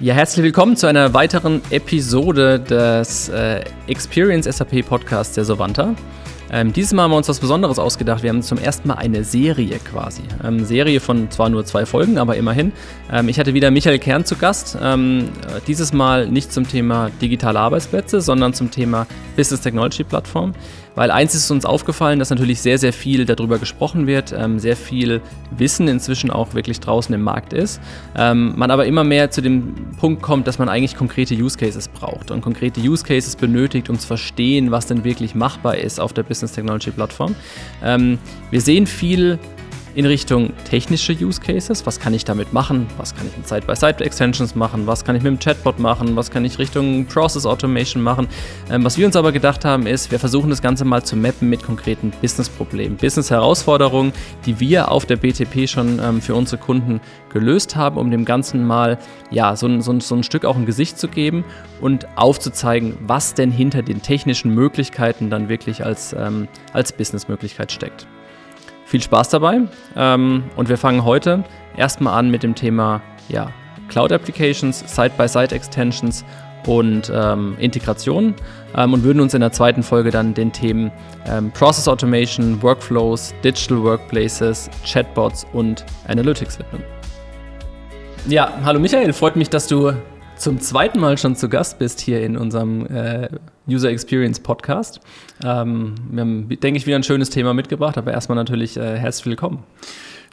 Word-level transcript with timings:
Ja, 0.00 0.14
herzlich 0.14 0.42
willkommen 0.42 0.76
zu 0.76 0.86
einer 0.86 1.14
weiteren 1.14 1.60
Episode 1.70 2.58
des 2.58 3.28
äh, 3.28 3.64
Experience 3.86 4.46
SAP 4.46 4.84
Podcasts 4.86 5.34
der 5.34 5.44
Sovanta. 5.44 5.94
Ähm, 6.52 6.72
dieses 6.74 6.92
Mal 6.92 7.04
haben 7.04 7.12
wir 7.12 7.16
uns 7.16 7.30
was 7.30 7.40
Besonderes 7.40 7.78
ausgedacht. 7.78 8.22
Wir 8.22 8.28
haben 8.28 8.42
zum 8.42 8.58
ersten 8.58 8.86
Mal 8.88 8.94
eine 8.94 9.24
Serie 9.24 9.78
quasi. 9.78 10.20
Ähm, 10.44 10.66
Serie 10.66 11.00
von 11.00 11.30
zwar 11.30 11.48
nur 11.48 11.64
zwei 11.64 11.86
Folgen, 11.86 12.18
aber 12.18 12.36
immerhin. 12.36 12.72
Ähm, 13.10 13.30
ich 13.30 13.38
hatte 13.38 13.54
wieder 13.54 13.70
Michael 13.70 13.98
Kern 13.98 14.26
zu 14.26 14.36
Gast. 14.36 14.76
Ähm, 14.80 15.30
äh, 15.48 15.60
dieses 15.66 15.94
Mal 15.94 16.28
nicht 16.28 16.52
zum 16.52 16.68
Thema 16.68 17.10
digitale 17.22 17.58
Arbeitsplätze, 17.58 18.20
sondern 18.20 18.52
zum 18.52 18.70
Thema 18.70 19.06
Business 19.34 19.62
Technology 19.62 20.04
Plattform. 20.04 20.52
Weil 20.94 21.10
eins 21.10 21.34
ist 21.34 21.50
uns 21.50 21.64
aufgefallen, 21.64 22.18
dass 22.18 22.30
natürlich 22.30 22.60
sehr, 22.60 22.76
sehr 22.76 22.92
viel 22.92 23.24
darüber 23.24 23.58
gesprochen 23.58 24.06
wird, 24.06 24.34
ähm, 24.36 24.58
sehr 24.58 24.76
viel 24.76 25.22
Wissen 25.56 25.88
inzwischen 25.88 26.30
auch 26.30 26.54
wirklich 26.54 26.80
draußen 26.80 27.14
im 27.14 27.22
Markt 27.22 27.52
ist. 27.52 27.80
Ähm, 28.16 28.52
man 28.56 28.70
aber 28.70 28.84
immer 28.86 29.04
mehr 29.04 29.30
zu 29.30 29.40
dem 29.40 29.74
Punkt 29.98 30.20
kommt, 30.20 30.46
dass 30.46 30.58
man 30.58 30.68
eigentlich 30.68 30.96
konkrete 30.96 31.34
Use 31.34 31.56
Cases 31.56 31.88
braucht 31.88 32.30
und 32.30 32.42
konkrete 32.42 32.80
Use 32.80 33.04
Cases 33.04 33.36
benötigt, 33.36 33.88
um 33.88 33.98
zu 33.98 34.06
verstehen, 34.06 34.70
was 34.70 34.86
denn 34.86 35.04
wirklich 35.04 35.34
machbar 35.34 35.78
ist 35.78 35.98
auf 35.98 36.12
der 36.12 36.24
Business 36.24 36.41
Technology 36.50 36.90
Plattform. 36.90 37.36
Ähm, 37.84 38.18
wir 38.50 38.60
sehen 38.60 38.88
viel 38.88 39.38
in 39.94 40.06
Richtung 40.06 40.52
technische 40.64 41.12
Use 41.12 41.40
Cases. 41.40 41.84
Was 41.86 42.00
kann 42.00 42.14
ich 42.14 42.24
damit 42.24 42.52
machen? 42.52 42.86
Was 42.96 43.14
kann 43.14 43.26
ich 43.26 43.36
mit 43.36 43.48
Side-by-Side-Extensions 43.48 44.54
machen? 44.54 44.86
Was 44.86 45.04
kann 45.04 45.16
ich 45.16 45.22
mit 45.22 45.32
dem 45.32 45.38
Chatbot 45.38 45.78
machen? 45.78 46.16
Was 46.16 46.30
kann 46.30 46.44
ich 46.44 46.58
Richtung 46.58 47.06
Process 47.06 47.46
Automation 47.46 48.02
machen? 48.02 48.28
Ähm, 48.70 48.84
was 48.84 48.96
wir 48.96 49.06
uns 49.06 49.16
aber 49.16 49.32
gedacht 49.32 49.64
haben, 49.64 49.86
ist, 49.86 50.10
wir 50.10 50.18
versuchen 50.18 50.50
das 50.50 50.62
Ganze 50.62 50.84
mal 50.84 51.02
zu 51.02 51.16
mappen 51.16 51.48
mit 51.48 51.62
konkreten 51.62 52.12
Business-Problemen, 52.20 52.96
Business-Herausforderungen, 52.96 54.12
die 54.46 54.60
wir 54.60 54.90
auf 54.90 55.06
der 55.06 55.16
BTP 55.16 55.68
schon 55.68 56.00
ähm, 56.02 56.20
für 56.20 56.34
unsere 56.34 56.60
Kunden 56.60 57.00
gelöst 57.30 57.76
haben, 57.76 57.96
um 57.96 58.10
dem 58.10 58.24
Ganzen 58.24 58.66
mal 58.66 58.98
ja, 59.30 59.56
so, 59.56 59.80
so, 59.80 59.98
so 60.00 60.14
ein 60.14 60.22
Stück 60.22 60.44
auch 60.44 60.56
ein 60.56 60.66
Gesicht 60.66 60.98
zu 60.98 61.08
geben 61.08 61.44
und 61.80 62.06
aufzuzeigen, 62.16 62.96
was 63.06 63.34
denn 63.34 63.50
hinter 63.50 63.82
den 63.82 64.02
technischen 64.02 64.54
Möglichkeiten 64.54 65.30
dann 65.30 65.48
wirklich 65.48 65.84
als, 65.84 66.12
ähm, 66.12 66.48
als 66.72 66.92
Business-Möglichkeit 66.92 67.72
steckt. 67.72 68.06
Viel 68.92 69.00
Spaß 69.00 69.30
dabei. 69.30 69.62
Ähm, 69.96 70.42
und 70.54 70.68
wir 70.68 70.76
fangen 70.76 71.02
heute 71.02 71.44
erstmal 71.78 72.18
an 72.18 72.30
mit 72.30 72.42
dem 72.42 72.54
Thema 72.54 73.00
ja, 73.30 73.50
Cloud 73.88 74.12
Applications, 74.12 74.84
Side-by-Side-Extensions 74.86 76.26
und 76.66 77.10
ähm, 77.10 77.56
Integration. 77.58 78.34
Ähm, 78.76 78.92
und 78.92 79.02
würden 79.02 79.20
uns 79.20 79.32
in 79.32 79.40
der 79.40 79.50
zweiten 79.50 79.82
Folge 79.82 80.10
dann 80.10 80.34
den 80.34 80.52
Themen 80.52 80.92
ähm, 81.26 81.50
Process 81.52 81.88
Automation, 81.88 82.62
Workflows, 82.62 83.32
Digital 83.42 83.82
Workplaces, 83.82 84.68
Chatbots 84.84 85.46
und 85.54 85.86
Analytics 86.06 86.58
widmen. 86.58 86.82
Ja, 88.28 88.52
hallo 88.62 88.78
Michael, 88.78 89.14
freut 89.14 89.36
mich, 89.36 89.48
dass 89.48 89.68
du 89.68 89.94
zum 90.36 90.60
zweiten 90.60 91.00
Mal 91.00 91.16
schon 91.16 91.34
zu 91.34 91.48
Gast 91.48 91.78
bist 91.78 91.98
hier 91.98 92.22
in 92.22 92.36
unserem 92.36 92.84
äh, 92.94 93.30
User 93.68 93.90
Experience 93.90 94.40
Podcast. 94.40 95.00
Ähm, 95.44 95.94
wir 96.10 96.20
haben, 96.20 96.48
denke 96.48 96.78
ich, 96.78 96.86
wieder 96.86 96.96
ein 96.96 97.02
schönes 97.02 97.30
Thema 97.30 97.54
mitgebracht, 97.54 97.96
aber 97.98 98.12
erstmal 98.12 98.36
natürlich 98.36 98.76
äh, 98.76 98.98
herzlich 98.98 99.26
willkommen. 99.26 99.62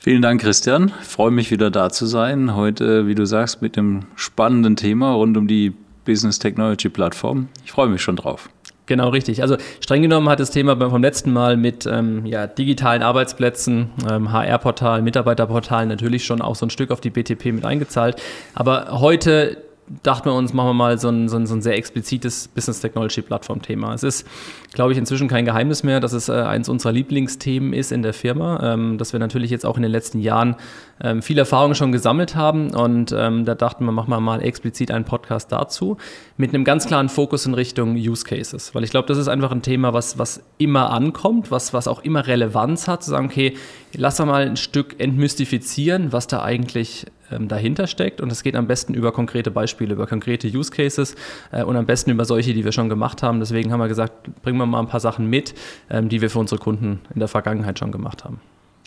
Vielen 0.01 0.21
Dank, 0.21 0.41
Christian. 0.41 0.91
Ich 1.01 1.07
freue 1.07 1.31
mich 1.31 1.51
wieder 1.51 1.69
da 1.69 1.89
zu 1.89 2.05
sein. 2.05 2.55
Heute, 2.55 3.05
wie 3.05 3.15
du 3.15 3.25
sagst, 3.25 3.61
mit 3.61 3.75
dem 3.75 4.05
spannenden 4.15 4.75
Thema 4.75 5.11
rund 5.13 5.35
um 5.35 5.47
die 5.47 5.73
Business 6.05 6.39
Technology 6.39 6.89
Plattform. 6.89 7.49
Ich 7.65 7.71
freue 7.71 7.89
mich 7.89 8.01
schon 8.01 8.15
drauf. 8.15 8.49
Genau, 8.85 9.09
richtig. 9.09 9.43
Also 9.43 9.57
streng 9.81 10.01
genommen 10.01 10.29
hat 10.29 10.39
das 10.39 10.49
Thema 10.49 10.75
vom 10.89 11.03
letzten 11.03 11.31
Mal 11.31 11.57
mit 11.57 11.85
ähm, 11.85 12.25
ja, 12.25 12.47
digitalen 12.47 13.03
Arbeitsplätzen, 13.03 13.91
ähm, 14.09 14.31
HR-Portal, 14.31 15.03
Mitarbeiterportal 15.03 15.85
natürlich 15.85 16.25
schon 16.25 16.41
auch 16.41 16.55
so 16.55 16.65
ein 16.65 16.71
Stück 16.71 16.89
auf 16.89 16.99
die 16.99 17.11
BTP 17.11 17.45
mit 17.53 17.65
eingezahlt. 17.65 18.19
Aber 18.55 18.99
heute 18.99 19.68
dachten 20.03 20.25
wir 20.25 20.33
uns, 20.33 20.53
machen 20.53 20.69
wir 20.69 20.73
mal 20.73 20.97
so 20.97 21.09
ein, 21.09 21.29
so 21.29 21.37
ein, 21.37 21.47
so 21.47 21.55
ein 21.55 21.61
sehr 21.61 21.75
explizites 21.75 22.47
Business 22.47 22.79
Technology 22.79 23.21
Plattform 23.21 23.61
Thema. 23.61 23.93
Es 23.93 24.03
ist, 24.03 24.27
glaube 24.73 24.91
ich, 24.91 24.97
inzwischen 24.97 25.27
kein 25.27 25.45
Geheimnis 25.45 25.83
mehr, 25.83 25.99
dass 25.99 26.13
es 26.13 26.29
äh, 26.29 26.33
eins 26.33 26.69
unserer 26.69 26.91
Lieblingsthemen 26.91 27.73
ist 27.73 27.91
in 27.91 28.01
der 28.01 28.13
Firma, 28.13 28.73
ähm, 28.73 28.97
dass 28.97 29.13
wir 29.13 29.19
natürlich 29.19 29.51
jetzt 29.51 29.65
auch 29.65 29.77
in 29.77 29.83
den 29.83 29.91
letzten 29.91 30.19
Jahren 30.19 30.55
ähm, 31.01 31.21
viel 31.21 31.37
Erfahrung 31.37 31.75
schon 31.75 31.91
gesammelt 31.91 32.35
haben 32.35 32.73
und 32.73 33.13
ähm, 33.17 33.45
da 33.45 33.55
dachten 33.55 33.85
wir, 33.85 33.91
machen 33.91 34.09
wir 34.09 34.19
mal 34.19 34.41
explizit 34.41 34.91
einen 34.91 35.05
Podcast 35.05 35.51
dazu 35.51 35.97
mit 36.37 36.53
einem 36.53 36.63
ganz 36.63 36.85
klaren 36.85 37.09
Fokus 37.09 37.45
in 37.45 37.53
Richtung 37.53 37.95
Use 37.95 38.25
Cases, 38.25 38.75
weil 38.75 38.83
ich 38.83 38.91
glaube, 38.91 39.07
das 39.07 39.17
ist 39.17 39.27
einfach 39.27 39.51
ein 39.51 39.61
Thema, 39.61 39.93
was, 39.93 40.17
was 40.17 40.43
immer 40.57 40.91
ankommt, 40.91 41.51
was, 41.51 41.73
was 41.73 41.87
auch 41.87 42.03
immer 42.03 42.27
Relevanz 42.27 42.87
hat, 42.87 43.03
zu 43.03 43.11
sagen, 43.11 43.25
okay, 43.27 43.55
lass 43.93 44.19
mal 44.19 44.47
ein 44.47 44.57
Stück 44.57 44.99
entmystifizieren, 44.99 46.11
was 46.11 46.27
da 46.27 46.43
eigentlich 46.43 47.05
ähm, 47.31 47.47
dahinter 47.47 47.87
steckt. 47.87 48.21
Und 48.21 48.31
es 48.31 48.43
geht 48.43 48.55
am 48.55 48.67
besten 48.67 48.93
über 48.93 49.11
konkrete 49.11 49.51
Beispiele, 49.51 49.93
über 49.93 50.07
konkrete 50.07 50.47
Use 50.47 50.71
Cases 50.71 51.15
äh, 51.51 51.63
und 51.63 51.75
am 51.75 51.85
besten 51.85 52.11
über 52.11 52.25
solche, 52.25 52.53
die 52.53 52.65
wir 52.65 52.71
schon 52.71 52.89
gemacht 52.89 53.23
haben. 53.23 53.39
Deswegen 53.39 53.71
haben 53.71 53.79
wir 53.79 53.87
gesagt, 53.87 54.41
bringen 54.41 54.57
wir 54.57 54.65
mal 54.65 54.79
ein 54.79 54.87
paar 54.87 54.99
Sachen 54.99 55.27
mit, 55.29 55.53
ähm, 55.89 56.09
die 56.09 56.21
wir 56.21 56.29
für 56.29 56.39
unsere 56.39 56.59
Kunden 56.59 56.99
in 57.13 57.19
der 57.19 57.27
Vergangenheit 57.27 57.79
schon 57.79 57.91
gemacht 57.91 58.23
haben. 58.23 58.39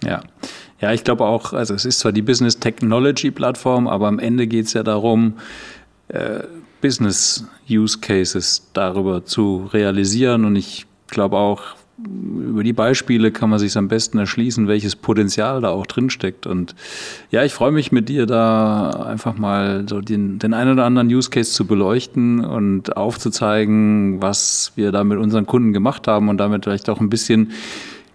Ja, 0.05 0.23
ja, 0.81 0.93
ich 0.93 1.05
glaube 1.05 1.25
auch, 1.25 1.53
also 1.53 1.75
es 1.75 1.85
ist 1.85 2.01
zwar 2.01 2.11
die 2.11 2.23
Business 2.23 2.59
Technology 2.59 3.31
Plattform, 3.31 3.87
aber 3.87 4.09
am 4.09 4.19
Ende 4.19 4.49
geht 4.49 4.67
es 4.67 4.73
ja 4.73 4.83
darum, 4.83 5.35
äh, 6.09 6.41
Business 6.81 7.47
Use 7.71 8.01
Cases 8.01 8.69
darüber 8.73 9.25
zu 9.25 9.71
realisieren. 9.73 10.45
Und 10.45 10.57
ich 10.57 10.87
glaube 11.07 11.37
auch, 11.37 11.63
über 11.99 12.65
die 12.65 12.73
Beispiele 12.73 13.31
kann 13.31 13.51
man 13.51 13.59
sich 13.59 13.77
am 13.77 13.89
besten 13.89 14.19
erschließen, 14.19 14.67
welches 14.67 14.97
Potenzial 14.97 15.61
da 15.61 15.71
auch 15.71 15.87
drin 15.87 16.11
steckt. 16.11 16.47
Und 16.47 16.75
ja, 17.31 17.45
ich 17.45 17.53
freue 17.53 17.73
mich 17.73 17.93
mit 17.93 18.09
dir 18.09 18.27
da 18.27 18.91
einfach 18.91 19.37
mal 19.37 19.85
so 19.89 20.01
den, 20.01 20.39
den 20.39 20.55
einen 20.55 20.73
oder 20.73 20.85
anderen 20.85 21.09
Use 21.09 21.31
Case 21.31 21.53
zu 21.53 21.67
beleuchten 21.67 22.45
und 22.45 22.97
aufzuzeigen, 22.97 24.23
was 24.23 24.73
wir 24.75 24.91
da 24.91 25.05
mit 25.05 25.19
unseren 25.19 25.47
Kunden 25.47 25.73
gemacht 25.73 26.09
haben 26.09 26.29
und 26.29 26.39
damit 26.39 26.65
vielleicht 26.65 26.89
auch 26.89 27.01
ein 27.01 27.11
bisschen 27.11 27.53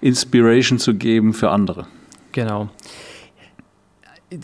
Inspiration 0.01 0.79
zu 0.79 0.95
geben 0.95 1.33
für 1.33 1.49
andere. 1.51 1.88
Genau. 2.31 2.69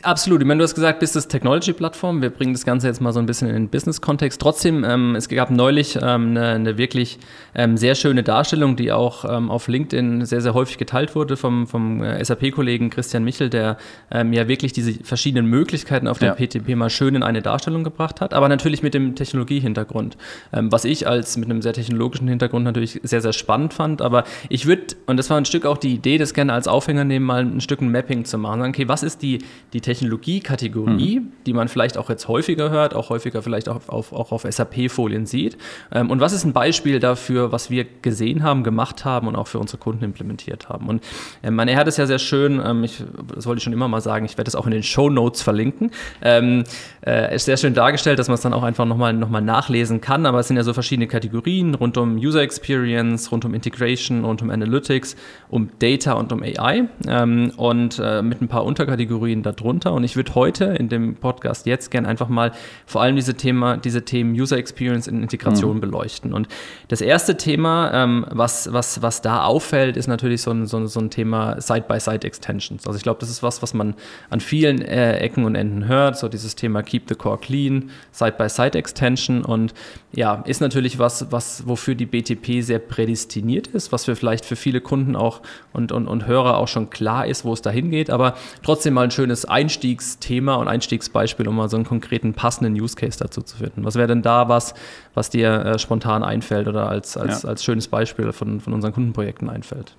Absolut. 0.04 0.40
Ich 0.40 0.48
meine, 0.48 0.60
du 0.60 0.64
hast 0.64 0.76
gesagt, 0.76 1.02
Business 1.02 1.28
Technology 1.28 1.74
Plattform. 1.74 2.22
Wir 2.22 2.30
bringen 2.30 2.54
das 2.54 2.64
Ganze 2.64 2.88
jetzt 2.88 3.02
mal 3.02 3.12
so 3.12 3.20
ein 3.20 3.26
bisschen 3.26 3.50
in 3.50 3.54
den 3.54 3.68
Business-Kontext. 3.68 4.40
Trotzdem, 4.40 4.86
ähm, 4.86 5.14
es 5.16 5.28
gab 5.28 5.52
neulich 5.52 5.98
ähm, 5.98 6.30
eine, 6.30 6.48
eine, 6.52 6.78
wirklich 6.78 7.20
ähm, 7.54 7.76
sehr 7.76 7.96
schöne 7.96 8.24
Darstellung, 8.24 8.78
die 8.78 8.94
auch 8.94 9.26
ähm, 9.26 9.52
auf 9.52 9.68
LinkedIn 9.68 10.26
sehr, 10.26 10.40
sehr 10.40 10.54
häufig 10.54 10.78
geteilt 10.78 11.16
wurde 11.16 11.36
vom, 11.36 11.68
vom 11.68 12.02
äh, 12.02 12.24
SAP-Kollegen 12.24 12.92
Christian 12.92 13.26
Michel, 13.26 13.50
der 13.50 13.76
ähm, 14.10 14.32
ja 14.32 14.48
wirklich 14.48 14.72
diese 14.72 14.94
verschiedenen 15.04 15.48
Möglichkeiten 15.48 16.08
auf 16.08 16.18
der 16.18 16.30
ja. 16.30 16.36
PTP 16.36 16.78
mal 16.78 16.90
schön 16.90 17.16
in 17.16 17.24
eine 17.24 17.42
Darstellung 17.42 17.84
gebracht 17.84 18.22
hat, 18.22 18.34
aber 18.34 18.48
natürlich 18.48 18.84
mit 18.84 18.94
dem 18.94 19.16
Technologie-Hintergrund. 19.16 20.16
Ähm, 20.54 20.72
was 20.72 20.86
ich 20.86 21.10
als 21.10 21.36
mit 21.36 21.50
einem 21.50 21.62
sehr 21.62 21.74
technologischen 21.74 22.30
Hintergrund 22.30 22.64
natürlich 22.64 23.02
sehr, 23.04 23.20
sehr 23.20 23.34
spannend 23.34 23.74
fand. 23.74 24.02
Aber 24.02 24.24
ich 24.48 24.66
würde, 24.66 24.96
und 25.08 25.18
das 25.18 25.30
war 25.30 25.36
ein 25.36 25.44
Stück 25.44 25.66
auch 25.66 25.78
die 25.78 25.94
Idee, 25.94 26.18
das 26.18 26.34
gerne 26.34 26.54
als 26.54 26.70
Aufhänger 26.70 27.04
nehmen, 27.04 27.26
mal 27.26 27.42
ein 27.42 27.60
Stück 27.60 27.82
ein 27.82 27.92
Mapping 27.92 28.24
zu 28.24 28.38
machen. 28.38 28.62
Okay, 28.62 28.88
was 28.88 29.04
ist 29.04 29.22
die 29.22 29.40
die 29.74 29.82
Technologiekategorie, 29.82 31.20
mhm. 31.20 31.32
die 31.48 31.54
man 31.54 31.68
vielleicht 31.68 31.98
auch 31.98 32.10
jetzt 32.10 32.28
häufiger 32.28 32.70
hört, 32.70 32.94
auch 32.94 33.10
häufiger 33.10 33.42
vielleicht 33.42 33.68
auch 33.68 33.90
auf, 33.90 34.14
auch 34.14 34.32
auf 34.32 34.46
SAP-Folien 34.48 35.26
sieht. 35.26 35.58
Ähm, 35.92 36.12
und 36.12 36.20
was 36.20 36.32
ist 36.32 36.44
ein 36.44 36.54
Beispiel 36.54 37.00
dafür, 37.00 37.52
was 37.52 37.72
wir 37.72 37.86
gesehen 38.02 38.44
haben, 38.44 38.64
gemacht 38.64 39.04
haben 39.04 39.28
und 39.28 39.36
auch 39.36 39.48
für 39.48 39.58
unsere 39.58 39.80
Kunden 39.80 40.04
implementiert 40.04 40.70
haben? 40.70 40.88
Und 40.88 41.04
ähm, 41.42 41.58
er 41.60 41.76
hat 41.76 41.88
es 41.88 41.98
ja 41.98 42.06
sehr 42.06 42.20
schön, 42.20 42.62
ähm, 42.64 42.84
ich, 42.84 43.04
das 43.34 43.48
wollte 43.48 43.58
ich 43.58 43.64
schon 43.64 43.74
immer 43.74 43.88
mal 43.88 44.02
sagen, 44.02 44.26
ich 44.26 44.38
werde 44.38 44.48
es 44.48 44.56
auch 44.56 44.68
in 44.68 44.72
den 44.72 44.84
Show 44.84 45.10
Notes 45.10 45.42
verlinken. 45.42 45.90
Ähm, 46.22 46.66
äh, 47.06 47.36
ist 47.36 47.46
sehr 47.46 47.58
schön 47.58 47.74
dargestellt, 47.74 48.20
dass 48.20 48.28
man 48.28 48.36
es 48.36 48.42
dann 48.42 48.54
auch 48.54 48.64
einfach 48.64 48.86
nochmal 48.86 49.14
noch 49.14 49.30
mal 49.30 49.42
nachlesen 49.42 50.02
kann. 50.02 50.28
Aber 50.28 50.40
es 50.40 50.48
sind 50.50 50.58
ja 50.58 50.64
so 50.64 50.74
verschiedene 50.74 51.08
Kategorien 51.08 51.74
rund 51.74 51.98
um 51.98 52.18
User 52.18 52.42
Experience, 52.42 53.32
rund 53.32 53.44
um 53.44 53.56
Integration, 53.56 54.24
rund 54.24 54.44
um 54.44 54.52
Analytics, 54.52 55.16
um 55.50 55.70
Data 55.80 56.14
und 56.14 56.32
um 56.32 56.44
AI. 56.44 56.84
Ähm, 57.08 57.52
und 57.58 58.00
äh, 58.04 58.22
mit 58.22 58.40
ein 58.40 58.48
paar 58.48 58.66
Unterkategorien 58.66 59.42
darunter 59.42 59.63
drunter. 59.64 59.94
Und 59.94 60.04
ich 60.04 60.16
würde 60.16 60.36
heute 60.36 60.66
in 60.66 60.90
dem 60.90 61.16
Podcast 61.16 61.66
jetzt 61.66 61.90
gerne 61.90 62.08
einfach 62.08 62.30
mal 62.30 62.52
vor 62.86 63.02
allem 63.02 63.16
diese, 63.16 63.36
Thema, 63.36 63.78
diese 63.78 64.04
Themen 64.04 64.34
User 64.34 64.58
Experience 64.58 65.08
in 65.08 65.22
Integration 65.22 65.78
mhm. 65.78 65.82
beleuchten. 65.82 66.34
Und 66.34 66.48
das 66.90 67.02
erste 67.02 67.38
Thema, 67.38 67.92
ähm, 67.94 68.26
was, 68.30 68.72
was, 68.72 69.02
was 69.02 69.22
da 69.22 69.44
auffällt, 69.44 69.98
ist 69.98 70.08
natürlich 70.08 70.42
so 70.42 70.52
ein, 70.52 70.68
so, 70.68 70.86
so 70.86 71.00
ein 71.00 71.10
Thema 71.10 71.60
Side-by-Side-Extensions. 71.60 72.86
Also 72.86 72.98
ich 72.98 73.04
glaube, 73.04 73.20
das 73.20 73.30
ist 73.30 73.42
was, 73.42 73.62
was 73.62 73.74
man 73.74 73.96
an 74.30 74.40
vielen 74.40 74.82
äh, 74.82 75.18
Ecken 75.18 75.46
und 75.46 75.56
Enden 75.56 75.88
hört, 75.88 76.18
so 76.18 76.28
dieses 76.28 76.56
Thema 76.56 76.84
Keep 76.84 77.10
the 77.10 77.16
Core 77.16 77.38
Clean, 77.38 77.90
Side-by-Side-Extension. 78.12 79.44
Und 79.44 79.74
ja, 80.12 80.44
ist 80.46 80.62
natürlich 80.62 81.00
was, 81.00 81.32
was, 81.32 81.68
wofür 81.68 81.96
die 81.96 82.06
BTP 82.06 82.62
sehr 82.62 82.80
prädestiniert 82.80 83.68
ist, 83.68 83.92
was 83.92 84.06
für 84.06 84.16
vielleicht 84.16 84.46
für 84.46 84.56
viele 84.56 84.82
Kunden 84.82 85.16
auch 85.16 85.42
und, 85.72 85.92
und, 85.92 86.08
und 86.08 86.28
Hörer 86.28 86.58
auch 86.58 86.68
schon 86.68 86.90
klar 86.90 87.26
ist, 87.26 87.46
wo 87.46 87.54
es 87.54 87.62
dahin 87.62 87.90
geht, 87.90 88.10
aber 88.10 88.36
trotzdem 88.64 88.94
mal 88.94 89.04
ein 89.04 89.12
schönes 89.12 89.46
Einstiegsthema 89.54 90.56
und 90.56 90.68
Einstiegsbeispiel, 90.68 91.48
um 91.48 91.56
mal 91.56 91.70
so 91.70 91.78
einen 91.78 91.86
konkreten 91.86 92.34
passenden 92.34 92.74
Use 92.74 92.96
Case 92.96 93.20
dazu 93.20 93.42
zu 93.42 93.58
finden. 93.58 93.86
Was 93.86 93.96
wäre 93.96 94.08
denn 94.08 94.24
da 94.24 94.50
was, 94.50 94.74
was 95.14 95.30
dir 95.30 95.66
äh, 95.66 95.80
spontan 95.80 96.24
einfällt 96.24 96.68
oder 96.68 96.90
als, 96.90 97.16
als, 97.16 97.44
ja. 97.44 97.50
als 97.50 97.64
schönes 97.64 97.88
Beispiel 97.88 98.32
von, 98.34 98.60
von 98.60 98.74
unseren 98.74 98.94
Kundenprojekten 98.94 99.50
einfällt? 99.50 99.96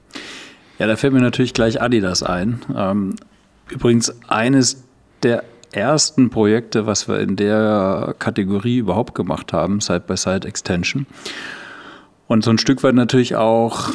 Ja, 0.79 0.89
da 0.89 0.97
fällt 0.97 1.13
mir 1.13 1.21
natürlich 1.21 1.55
gleich 1.55 1.81
Adidas 1.81 2.23
ein. 2.25 2.61
Ähm, 2.77 3.15
übrigens 3.71 4.13
eines 4.29 4.83
der 5.23 5.45
ersten 5.71 6.31
Projekte, 6.31 6.87
was 6.87 7.09
wir 7.09 7.21
in 7.21 7.37
der 7.37 8.15
Kategorie 8.19 8.79
überhaupt 8.79 9.15
gemacht 9.15 9.53
haben, 9.53 9.81
Side-by-Side-Extension. 9.81 11.07
Und 12.27 12.43
so 12.43 12.51
ein 12.51 12.59
Stück 12.59 12.83
weit 12.83 12.95
natürlich 12.95 13.37
auch 13.37 13.91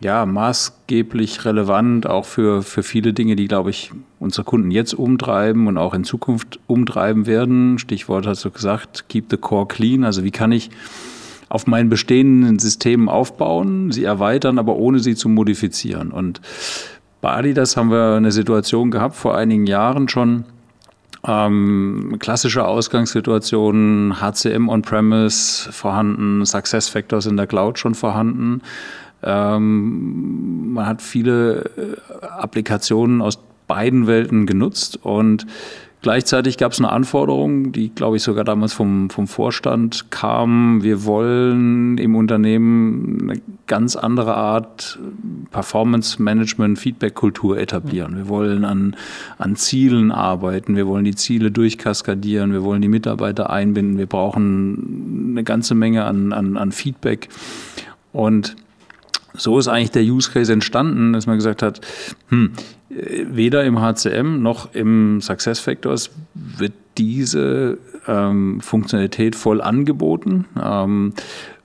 ja, 0.00 0.26
maßgeblich 0.26 1.44
relevant, 1.44 2.06
auch 2.06 2.26
für, 2.26 2.62
für 2.62 2.82
viele 2.82 3.12
Dinge, 3.12 3.34
die, 3.36 3.48
glaube 3.48 3.70
ich, 3.70 3.92
unsere 4.18 4.44
Kunden 4.44 4.70
jetzt 4.70 4.94
umtreiben 4.94 5.66
und 5.66 5.78
auch 5.78 5.94
in 5.94 6.04
Zukunft 6.04 6.60
umtreiben 6.66 7.26
werden. 7.26 7.78
Stichwort 7.78 8.26
hast 8.26 8.44
du 8.44 8.50
gesagt, 8.50 9.08
keep 9.08 9.26
the 9.30 9.36
core 9.36 9.66
clean. 9.66 10.04
Also 10.04 10.22
wie 10.22 10.30
kann 10.30 10.52
ich 10.52 10.70
auf 11.48 11.66
meinen 11.66 11.88
bestehenden 11.88 12.58
Systemen 12.58 13.08
aufbauen, 13.08 13.92
sie 13.92 14.04
erweitern, 14.04 14.58
aber 14.58 14.76
ohne 14.76 14.98
sie 14.98 15.14
zu 15.14 15.28
modifizieren. 15.28 16.10
Und 16.10 16.40
bei 17.20 17.32
Adidas 17.32 17.76
haben 17.76 17.90
wir 17.90 18.16
eine 18.16 18.32
Situation 18.32 18.90
gehabt, 18.90 19.14
vor 19.14 19.36
einigen 19.36 19.66
Jahren 19.66 20.08
schon, 20.08 20.44
ähm, 21.26 22.16
klassische 22.18 22.66
Ausgangssituation, 22.66 24.20
HCM 24.20 24.68
on-premise 24.68 25.72
vorhanden, 25.72 26.44
Success 26.44 26.88
Factors 26.88 27.26
in 27.26 27.36
der 27.36 27.46
Cloud 27.46 27.78
schon 27.78 27.94
vorhanden. 27.94 28.62
Ähm, 29.26 30.72
man 30.72 30.86
hat 30.86 31.02
viele 31.02 31.70
äh, 31.76 32.26
Applikationen 32.26 33.20
aus 33.20 33.38
beiden 33.66 34.06
Welten 34.06 34.46
genutzt 34.46 35.00
und 35.02 35.46
Gleichzeitig 36.06 36.56
gab 36.56 36.70
es 36.70 36.78
eine 36.78 36.92
Anforderung, 36.92 37.72
die, 37.72 37.88
glaube 37.88 38.16
ich, 38.16 38.22
sogar 38.22 38.44
damals 38.44 38.72
vom, 38.72 39.10
vom 39.10 39.26
Vorstand 39.26 40.08
kam. 40.12 40.84
Wir 40.84 41.04
wollen 41.04 41.98
im 41.98 42.14
Unternehmen 42.14 43.28
eine 43.28 43.42
ganz 43.66 43.96
andere 43.96 44.36
Art 44.36 45.00
Performance 45.50 46.22
Management, 46.22 46.78
Feedback-Kultur 46.78 47.58
etablieren. 47.58 48.16
Wir 48.16 48.28
wollen 48.28 48.64
an, 48.64 48.94
an 49.38 49.56
Zielen 49.56 50.12
arbeiten. 50.12 50.76
Wir 50.76 50.86
wollen 50.86 51.04
die 51.04 51.16
Ziele 51.16 51.50
durchkaskadieren. 51.50 52.52
Wir 52.52 52.62
wollen 52.62 52.82
die 52.82 52.88
Mitarbeiter 52.88 53.50
einbinden. 53.50 53.98
Wir 53.98 54.06
brauchen 54.06 55.30
eine 55.32 55.42
ganze 55.42 55.74
Menge 55.74 56.04
an, 56.04 56.32
an, 56.32 56.56
an 56.56 56.70
Feedback. 56.70 57.30
Und 58.12 58.54
so 59.36 59.58
ist 59.58 59.68
eigentlich 59.68 59.90
der 59.90 60.02
Use 60.02 60.30
Case 60.30 60.52
entstanden, 60.52 61.12
dass 61.12 61.26
man 61.26 61.36
gesagt 61.36 61.62
hat, 61.62 61.80
hm, 62.28 62.52
weder 62.88 63.64
im 63.64 63.80
HCM 63.80 64.42
noch 64.42 64.74
im 64.74 65.20
Success 65.20 65.60
Factors 65.60 66.10
wird 66.34 66.72
diese 66.98 67.78
ähm, 68.06 68.60
Funktionalität 68.60 69.36
voll 69.36 69.60
angeboten. 69.60 70.46
Ähm, 70.62 71.12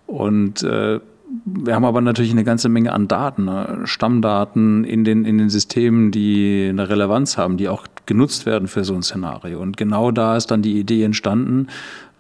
und 0.08 0.64
äh, 0.64 1.00
wir 1.46 1.76
haben 1.76 1.86
aber 1.86 2.02
natürlich 2.02 2.32
eine 2.32 2.44
ganze 2.44 2.68
Menge 2.68 2.92
an 2.92 3.08
Daten, 3.08 3.46
ne? 3.46 3.82
Stammdaten 3.86 4.84
in 4.84 5.04
den, 5.04 5.24
in 5.26 5.38
den 5.38 5.50
Systemen, 5.50 6.12
die 6.12 6.68
eine 6.70 6.90
Relevanz 6.90 7.38
haben, 7.38 7.58
die 7.58 7.70
auch 7.70 7.86
genutzt 8.06 8.46
werden 8.46 8.68
für 8.68 8.84
so 8.84 8.94
ein 8.94 9.04
Szenario. 9.04 9.62
Und 9.62 9.78
genau 9.78 10.12
da 10.12 10.36
ist 10.36 10.52
dann 10.52 10.62
die 10.62 10.78
Idee 10.78 11.04
entstanden, 11.04 11.68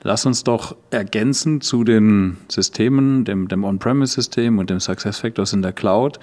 lass 0.03 0.25
uns 0.25 0.43
doch 0.43 0.75
ergänzen 0.89 1.61
zu 1.61 1.83
den 1.83 2.37
Systemen, 2.47 3.25
dem, 3.25 3.47
dem 3.47 3.63
On-Premise-System 3.63 4.57
und 4.57 4.69
dem 4.69 4.79
Success 4.79 5.19
Factors 5.19 5.53
in 5.53 5.61
der 5.61 5.73
Cloud, 5.73 6.19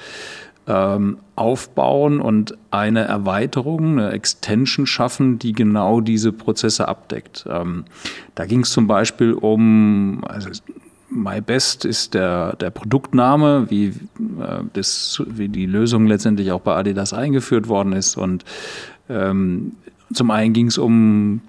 ähm, 0.66 1.18
aufbauen 1.34 2.20
und 2.20 2.56
eine 2.70 3.04
Erweiterung, 3.04 3.98
eine 3.98 4.10
Extension 4.10 4.86
schaffen, 4.86 5.38
die 5.38 5.52
genau 5.52 6.00
diese 6.00 6.30
Prozesse 6.32 6.86
abdeckt. 6.88 7.46
Ähm, 7.48 7.84
da 8.34 8.44
ging 8.44 8.60
es 8.60 8.70
zum 8.70 8.86
Beispiel 8.86 9.32
um, 9.32 10.22
also 10.28 10.50
MyBest 11.10 11.86
ist 11.86 12.12
der, 12.12 12.54
der 12.56 12.70
Produktname, 12.70 13.70
wie, 13.70 13.86
äh, 13.86 14.62
das, 14.74 15.22
wie 15.26 15.48
die 15.48 15.64
Lösung 15.64 16.06
letztendlich 16.06 16.52
auch 16.52 16.60
bei 16.60 16.76
Adidas 16.76 17.14
eingeführt 17.14 17.68
worden 17.68 17.94
ist. 17.94 18.18
Und 18.18 18.44
ähm, 19.08 19.72
zum 20.12 20.30
einen 20.30 20.52
ging 20.52 20.66
es 20.66 20.76
um 20.76 21.40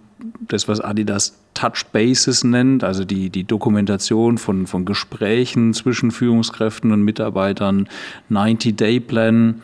das, 0.47 0.69
was 0.69 0.79
Adidas 0.79 1.37
Touch 1.59 1.87
Bases 1.91 2.45
nennt, 2.45 2.85
also 2.85 3.03
die, 3.03 3.29
die 3.29 3.43
Dokumentation 3.43 4.37
von, 4.37 4.65
von 4.65 4.85
Gesprächen 4.85 5.73
zwischen 5.73 6.11
Führungskräften 6.11 6.93
und 6.93 7.03
Mitarbeitern, 7.03 7.89
90-Day-Plan, 8.31 9.61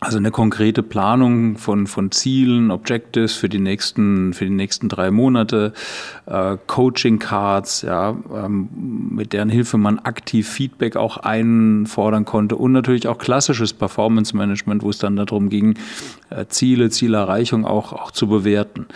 also 0.00 0.16
eine 0.16 0.30
konkrete 0.30 0.82
Planung 0.82 1.58
von, 1.58 1.86
von 1.86 2.10
Zielen, 2.10 2.70
Objectives 2.70 3.34
für 3.34 3.50
die 3.50 3.58
nächsten, 3.58 4.32
für 4.32 4.46
die 4.46 4.50
nächsten 4.50 4.88
drei 4.88 5.10
Monate, 5.10 5.74
äh, 6.24 6.56
Coaching 6.66 7.18
Cards, 7.18 7.82
ja, 7.82 8.16
ähm, 8.34 8.70
mit 9.10 9.34
deren 9.34 9.50
Hilfe 9.50 9.76
man 9.76 9.98
aktiv 9.98 10.48
Feedback 10.48 10.96
auch 10.96 11.18
einfordern 11.18 12.24
konnte 12.24 12.56
und 12.56 12.72
natürlich 12.72 13.08
auch 13.08 13.18
klassisches 13.18 13.74
Performance 13.74 14.34
Management, 14.34 14.82
wo 14.82 14.88
es 14.88 14.98
dann 14.98 15.16
darum 15.16 15.50
ging, 15.50 15.74
äh, 16.30 16.46
Ziele, 16.46 16.88
Zielerreichung 16.88 17.66
auch, 17.66 17.92
auch 17.92 18.10
zu 18.10 18.26
bewerten. 18.26 18.86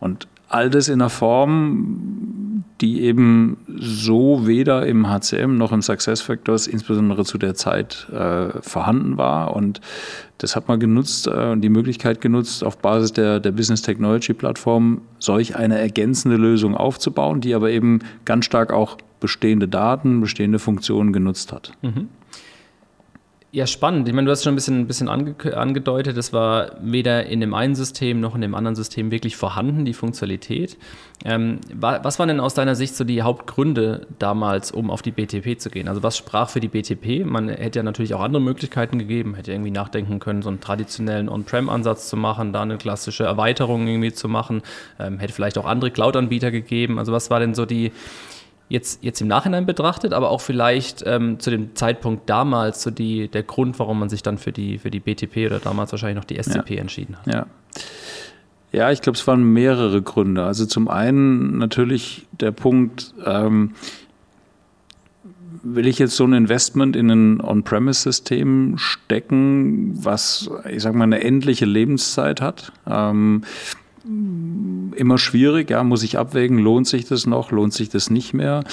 Und 0.00 0.26
all 0.54 0.70
das 0.70 0.86
in 0.86 1.00
einer 1.00 1.10
Form, 1.10 2.64
die 2.80 3.02
eben 3.02 3.56
so 3.76 4.46
weder 4.46 4.86
im 4.86 5.08
HCM 5.08 5.56
noch 5.56 5.72
im 5.72 5.82
Success 5.82 6.20
Factors, 6.20 6.68
insbesondere 6.68 7.24
zu 7.24 7.38
der 7.38 7.56
Zeit, 7.56 8.06
äh, 8.12 8.60
vorhanden 8.60 9.18
war. 9.18 9.56
Und 9.56 9.80
das 10.38 10.54
hat 10.54 10.68
man 10.68 10.78
genutzt 10.78 11.26
äh, 11.26 11.56
die 11.56 11.68
Möglichkeit 11.68 12.20
genutzt, 12.20 12.62
auf 12.62 12.78
Basis 12.78 13.12
der, 13.12 13.40
der 13.40 13.50
Business 13.50 13.82
Technology 13.82 14.32
Plattform 14.32 15.00
solch 15.18 15.56
eine 15.56 15.76
ergänzende 15.76 16.36
Lösung 16.36 16.76
aufzubauen, 16.76 17.40
die 17.40 17.52
aber 17.52 17.70
eben 17.70 18.00
ganz 18.24 18.44
stark 18.44 18.72
auch 18.72 18.96
bestehende 19.18 19.66
Daten, 19.66 20.20
bestehende 20.20 20.60
Funktionen 20.60 21.12
genutzt 21.12 21.52
hat. 21.52 21.72
Mhm. 21.82 22.08
Ja, 23.54 23.68
spannend. 23.68 24.08
Ich 24.08 24.14
meine, 24.14 24.26
du 24.26 24.32
hast 24.32 24.42
schon 24.42 24.54
ein 24.54 24.56
bisschen, 24.56 24.80
ein 24.80 24.86
bisschen 24.88 25.08
ange 25.08 25.36
angedeutet, 25.56 26.16
es 26.16 26.32
war 26.32 26.72
weder 26.80 27.26
in 27.26 27.38
dem 27.38 27.54
einen 27.54 27.76
System 27.76 28.18
noch 28.18 28.34
in 28.34 28.40
dem 28.40 28.52
anderen 28.52 28.74
System 28.74 29.12
wirklich 29.12 29.36
vorhanden, 29.36 29.84
die 29.84 29.94
Funktionalität. 29.94 30.76
Ähm, 31.24 31.60
was 31.72 32.18
waren 32.18 32.26
denn 32.26 32.40
aus 32.40 32.54
deiner 32.54 32.74
Sicht 32.74 32.96
so 32.96 33.04
die 33.04 33.22
Hauptgründe 33.22 34.08
damals, 34.18 34.72
um 34.72 34.90
auf 34.90 35.02
die 35.02 35.12
BTP 35.12 35.60
zu 35.60 35.70
gehen? 35.70 35.86
Also 35.86 36.02
was 36.02 36.16
sprach 36.16 36.48
für 36.48 36.58
die 36.58 36.66
BTP? 36.66 37.24
Man 37.24 37.48
hätte 37.48 37.78
ja 37.78 37.84
natürlich 37.84 38.12
auch 38.14 38.22
andere 38.22 38.42
Möglichkeiten 38.42 38.98
gegeben, 38.98 39.36
hätte 39.36 39.52
irgendwie 39.52 39.70
nachdenken 39.70 40.18
können, 40.18 40.42
so 40.42 40.48
einen 40.48 40.60
traditionellen 40.60 41.28
On-Prem-Ansatz 41.28 42.08
zu 42.08 42.16
machen, 42.16 42.52
da 42.52 42.62
eine 42.62 42.76
klassische 42.76 43.22
Erweiterung 43.22 43.86
irgendwie 43.86 44.12
zu 44.12 44.28
machen, 44.28 44.62
ähm, 44.98 45.20
hätte 45.20 45.32
vielleicht 45.32 45.58
auch 45.58 45.66
andere 45.66 45.92
Cloud-Anbieter 45.92 46.50
gegeben. 46.50 46.98
Also 46.98 47.12
was 47.12 47.30
war 47.30 47.38
denn 47.38 47.54
so 47.54 47.66
die, 47.66 47.92
jetzt, 48.68 49.02
jetzt 49.02 49.20
im 49.20 49.28
Nachhinein 49.28 49.66
betrachtet, 49.66 50.12
aber 50.12 50.30
auch 50.30 50.40
vielleicht 50.40 51.02
ähm, 51.06 51.38
zu 51.38 51.50
dem 51.50 51.74
Zeitpunkt 51.74 52.28
damals 52.28 52.82
so 52.82 52.90
die, 52.90 53.28
der 53.28 53.42
Grund, 53.42 53.78
warum 53.78 53.98
man 54.00 54.08
sich 54.08 54.22
dann 54.22 54.38
für 54.38 54.52
die, 54.52 54.78
für 54.78 54.90
die 54.90 55.00
BTP 55.00 55.46
oder 55.46 55.60
damals 55.60 55.92
wahrscheinlich 55.92 56.16
noch 56.16 56.24
die 56.24 56.42
SCP 56.42 56.74
ja. 56.74 56.80
entschieden 56.80 57.16
hat. 57.16 57.32
Ja. 57.32 57.46
Ja, 58.72 58.90
ich 58.90 59.02
glaube, 59.02 59.16
es 59.16 59.24
waren 59.28 59.44
mehrere 59.44 60.02
Gründe. 60.02 60.42
Also 60.44 60.66
zum 60.66 60.88
einen 60.88 61.58
natürlich 61.58 62.26
der 62.32 62.50
Punkt, 62.50 63.14
ähm, 63.24 63.74
will 65.62 65.86
ich 65.86 66.00
jetzt 66.00 66.16
so 66.16 66.24
ein 66.24 66.32
Investment 66.32 66.96
in 66.96 67.08
ein 67.08 67.40
On-Premise-System 67.40 68.74
stecken, 68.76 70.04
was, 70.04 70.50
ich 70.68 70.82
sage 70.82 70.96
mal, 70.96 71.04
eine 71.04 71.22
endliche 71.22 71.66
Lebenszeit 71.66 72.40
hat? 72.40 72.72
Ähm, 72.86 73.42
immer 74.04 75.18
schwierig, 75.18 75.70
ja, 75.70 75.82
muss 75.82 76.02
ich 76.02 76.18
abwägen, 76.18 76.58
lohnt 76.58 76.86
sich 76.86 77.06
das 77.06 77.26
noch, 77.26 77.50
lohnt 77.50 77.72
sich 77.72 77.88
das 77.88 78.10
nicht 78.10 78.34
mehr? 78.34 78.64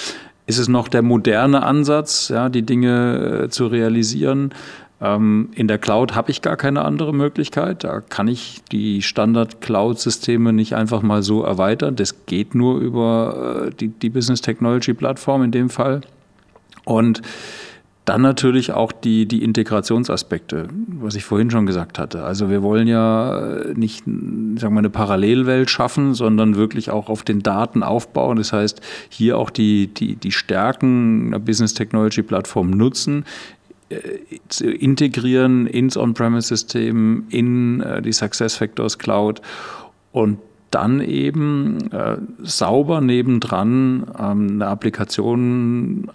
Ist 0.46 0.58
es 0.58 0.68
noch 0.68 0.88
der 0.88 1.02
moderne 1.02 1.64
Ansatz, 1.64 2.30
ja, 2.30 2.50
die 2.50 2.64
Dinge 2.64 3.44
äh, 3.44 3.50
zu 3.50 3.68
realisieren? 3.68 4.54
Ähm, 5.00 5.50
in 5.54 5.68
der 5.68 5.78
Cloud 5.78 6.16
habe 6.16 6.32
ich 6.32 6.42
gar 6.42 6.58
keine 6.58 6.84
andere 6.84 7.14
Möglichkeit. 7.14 7.84
Da 7.84 8.02
kann 8.02 8.28
ich 8.28 8.62
die 8.72 9.02
Standard-Cloud-Systeme 9.02 10.54
nicht 10.54 10.76
einfach 10.76 11.02
mal 11.02 11.24
so 11.24 11.44
erweitern. 11.44 11.96
Das 11.96 12.26
geht 12.26 12.54
nur 12.54 12.80
über 12.80 13.68
äh, 13.68 13.76
die, 13.76 13.88
die 13.88 14.10
Business 14.10 14.42
Technology 14.42 14.94
Plattform 14.94 15.44
in 15.44 15.52
dem 15.52 15.70
Fall. 15.70 16.02
Und 16.84 17.22
dann 18.12 18.24
natürlich 18.24 18.74
auch 18.74 18.92
die, 18.92 19.26
die 19.26 19.42
Integrationsaspekte, 19.42 20.68
was 21.00 21.16
ich 21.16 21.24
vorhin 21.24 21.50
schon 21.50 21.66
gesagt 21.66 21.98
hatte. 21.98 22.26
Also 22.26 22.50
wir 22.50 22.62
wollen 22.62 22.86
ja 22.86 23.62
nicht 23.74 24.04
sagen 24.04 24.74
wir, 24.74 24.80
eine 24.80 24.90
Parallelwelt 24.90 25.70
schaffen, 25.70 26.14
sondern 26.14 26.58
wirklich 26.58 26.92
auch 26.92 27.08
auf 27.08 27.24
den 27.24 27.42
Daten 27.42 27.84
aufbauen. 27.84 28.36
Das 28.36 28.52
heißt, 28.52 28.82
hier 29.08 29.38
auch 29.38 29.50
die, 29.50 29.88
die, 29.88 30.18
die 30.18 30.34
Stärken 30.34 31.28
einer 31.28 31.40
Business 31.40 31.74
Technology 31.74 32.22
Plattform 32.22 32.72
nutzen, 32.72 33.24
äh, 33.88 34.66
integrieren 34.66 35.66
ins 35.66 35.96
On-Premise-System, 35.96 37.28
in 37.30 37.80
äh, 37.80 38.02
die 38.02 38.12
SuccessFactors 38.12 39.00
Cloud 39.00 39.42
und 40.12 40.38
dann 40.70 41.00
eben 41.00 41.90
äh, 41.94 42.18
sauber 42.42 43.00
nebendran 43.00 44.06
ähm, 44.20 44.50
eine 44.50 44.68
Applikation 44.68 46.12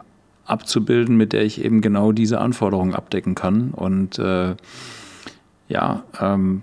abzubilden, 0.47 1.17
mit 1.17 1.33
der 1.33 1.45
ich 1.45 1.65
eben 1.65 1.81
genau 1.81 2.13
diese 2.13 2.41
Anforderungen 2.41 2.95
abdecken 2.95 3.35
kann. 3.35 3.71
Und 3.71 4.19
äh, 4.19 4.55
ja, 5.69 6.03
ähm, 6.21 6.63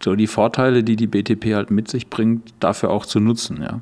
so 0.00 0.14
die 0.14 0.26
Vorteile, 0.26 0.84
die 0.84 0.96
die 0.96 1.06
BTP 1.06 1.54
halt 1.54 1.70
mit 1.70 1.88
sich 1.88 2.08
bringt, 2.08 2.54
dafür 2.60 2.90
auch 2.90 3.06
zu 3.06 3.20
nutzen, 3.20 3.62
ja. 3.62 3.80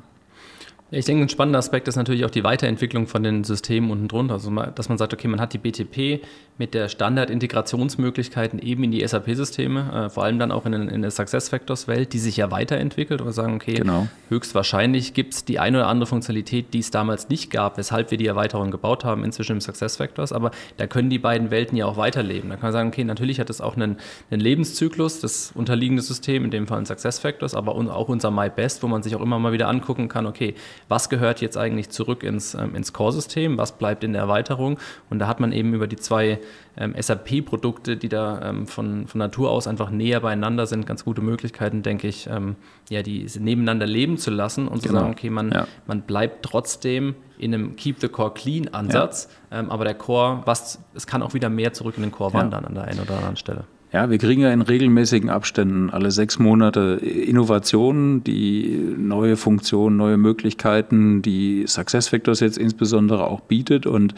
Ich 0.93 1.05
denke, 1.05 1.23
ein 1.23 1.29
spannender 1.29 1.57
Aspekt 1.57 1.87
ist 1.87 1.95
natürlich 1.95 2.23
auch 2.23 2.29
die 2.29 2.43
Weiterentwicklung 2.43 3.07
von 3.07 3.23
den 3.23 3.43
Systemen 3.43 3.89
unten 3.89 4.07
drunter. 4.07 4.35
Also, 4.35 4.51
dass 4.51 4.89
man 4.89 4.99
sagt, 4.99 5.11
okay, 5.11 5.27
man 5.27 5.41
hat 5.41 5.53
die 5.53 5.57
BTP 5.57 6.23
mit 6.59 6.75
der 6.75 6.87
Standardintegrationsmöglichkeiten 6.87 8.59
eben 8.59 8.83
in 8.83 8.91
die 8.91 9.05
SAP-Systeme, 9.05 10.05
äh, 10.05 10.09
vor 10.11 10.23
allem 10.23 10.37
dann 10.37 10.51
auch 10.51 10.67
in, 10.67 10.73
in 10.73 11.01
der 11.01 11.09
SuccessFactors-Welt, 11.09 12.13
die 12.13 12.19
sich 12.19 12.37
ja 12.37 12.51
weiterentwickelt 12.51 13.21
oder 13.21 13.31
sagen, 13.31 13.55
okay, 13.55 13.73
genau. 13.73 14.07
höchstwahrscheinlich 14.29 15.15
gibt 15.15 15.33
es 15.33 15.45
die 15.45 15.57
eine 15.57 15.79
oder 15.79 15.87
andere 15.87 16.05
Funktionalität, 16.05 16.73
die 16.73 16.79
es 16.79 16.91
damals 16.91 17.27
nicht 17.29 17.49
gab, 17.49 17.77
weshalb 17.77 18.11
wir 18.11 18.19
die 18.19 18.27
Erweiterung 18.27 18.69
gebaut 18.69 19.03
haben, 19.03 19.23
inzwischen 19.23 19.53
im 19.53 19.61
SuccessFactors, 19.61 20.31
aber 20.31 20.51
da 20.77 20.85
können 20.85 21.09
die 21.09 21.17
beiden 21.17 21.49
Welten 21.49 21.75
ja 21.75 21.87
auch 21.87 21.97
weiterleben. 21.97 22.51
Da 22.51 22.55
kann 22.57 22.67
man 22.67 22.73
sagen, 22.73 22.89
okay, 22.89 23.03
natürlich 23.03 23.39
hat 23.39 23.49
es 23.49 23.59
auch 23.59 23.75
einen, 23.75 23.97
einen 24.29 24.41
Lebenszyklus, 24.41 25.21
das 25.21 25.53
unterliegende 25.55 26.03
System, 26.03 26.45
in 26.45 26.51
dem 26.51 26.67
Fall 26.67 26.77
ein 26.77 26.85
SuccessFactors, 26.85 27.55
aber 27.55 27.73
auch 27.73 28.09
unser 28.09 28.29
MyBest, 28.29 28.83
wo 28.83 28.87
man 28.87 29.01
sich 29.01 29.15
auch 29.15 29.21
immer 29.21 29.39
mal 29.39 29.53
wieder 29.53 29.69
angucken 29.69 30.07
kann, 30.07 30.27
okay, 30.27 30.53
was 30.89 31.09
gehört 31.09 31.41
jetzt 31.41 31.57
eigentlich 31.57 31.89
zurück 31.89 32.23
ins, 32.23 32.53
ähm, 32.53 32.75
ins 32.75 32.93
Core-System, 32.93 33.57
was 33.57 33.77
bleibt 33.77 34.03
in 34.03 34.13
der 34.13 34.21
Erweiterung 34.21 34.79
und 35.09 35.19
da 35.19 35.27
hat 35.27 35.39
man 35.39 35.51
eben 35.51 35.73
über 35.73 35.87
die 35.87 35.95
zwei 35.95 36.39
ähm, 36.77 36.95
SAP-Produkte, 36.99 37.97
die 37.97 38.09
da 38.09 38.49
ähm, 38.49 38.67
von, 38.67 39.07
von 39.07 39.19
Natur 39.19 39.51
aus 39.51 39.67
einfach 39.67 39.89
näher 39.89 40.21
beieinander 40.21 40.65
sind, 40.65 40.85
ganz 40.85 41.05
gute 41.05 41.21
Möglichkeiten, 41.21 41.83
denke 41.83 42.07
ich, 42.07 42.27
ähm, 42.27 42.55
ja, 42.89 43.03
die 43.03 43.27
nebeneinander 43.39 43.85
leben 43.85 44.17
zu 44.17 44.31
lassen 44.31 44.67
und 44.67 44.81
genau. 44.81 44.95
zu 44.95 44.99
sagen, 44.99 45.11
okay, 45.11 45.29
man, 45.29 45.51
ja. 45.51 45.67
man 45.85 46.01
bleibt 46.01 46.43
trotzdem 46.43 47.15
in 47.37 47.53
einem 47.53 47.75
Keep 47.75 47.99
the 47.99 48.07
Core 48.07 48.33
Clean 48.33 48.67
Ansatz, 48.73 49.29
ja. 49.51 49.59
ähm, 49.59 49.69
aber 49.69 49.83
der 49.83 49.95
Core, 49.95 50.41
was, 50.45 50.79
es 50.93 51.07
kann 51.07 51.21
auch 51.21 51.33
wieder 51.33 51.49
mehr 51.49 51.73
zurück 51.73 51.95
in 51.97 52.03
den 52.03 52.11
Core 52.11 52.33
ja. 52.33 52.39
wandern 52.39 52.65
an 52.65 52.75
der 52.75 52.85
einen 52.85 52.99
oder 52.99 53.15
anderen 53.17 53.37
Stelle. 53.37 53.65
Ja, 53.93 54.09
wir 54.09 54.17
kriegen 54.17 54.41
ja 54.41 54.51
in 54.51 54.63
regelmäßigen 54.63 55.29
Abständen 55.29 55.91
alle 55.91 56.09
sechs 56.09 56.39
Monate 56.39 56.99
Innovationen, 57.03 58.23
die 58.23 58.95
neue 58.97 59.37
Funktionen, 59.37 59.97
neue 59.97 60.17
Möglichkeiten, 60.17 61.21
die 61.21 61.65
SuccessFactors 61.67 62.39
jetzt 62.39 62.57
insbesondere 62.57 63.27
auch 63.27 63.41
bietet 63.41 63.85
und 63.85 64.15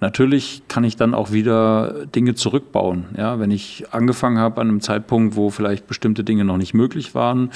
Natürlich 0.00 0.62
kann 0.66 0.82
ich 0.82 0.96
dann 0.96 1.14
auch 1.14 1.30
wieder 1.30 2.06
Dinge 2.12 2.34
zurückbauen. 2.34 3.04
Ja, 3.16 3.38
wenn 3.38 3.52
ich 3.52 3.84
angefangen 3.92 4.38
habe 4.38 4.60
an 4.60 4.68
einem 4.68 4.80
Zeitpunkt, 4.80 5.36
wo 5.36 5.50
vielleicht 5.50 5.86
bestimmte 5.86 6.24
Dinge 6.24 6.44
noch 6.44 6.56
nicht 6.56 6.74
möglich 6.74 7.14
waren, 7.14 7.50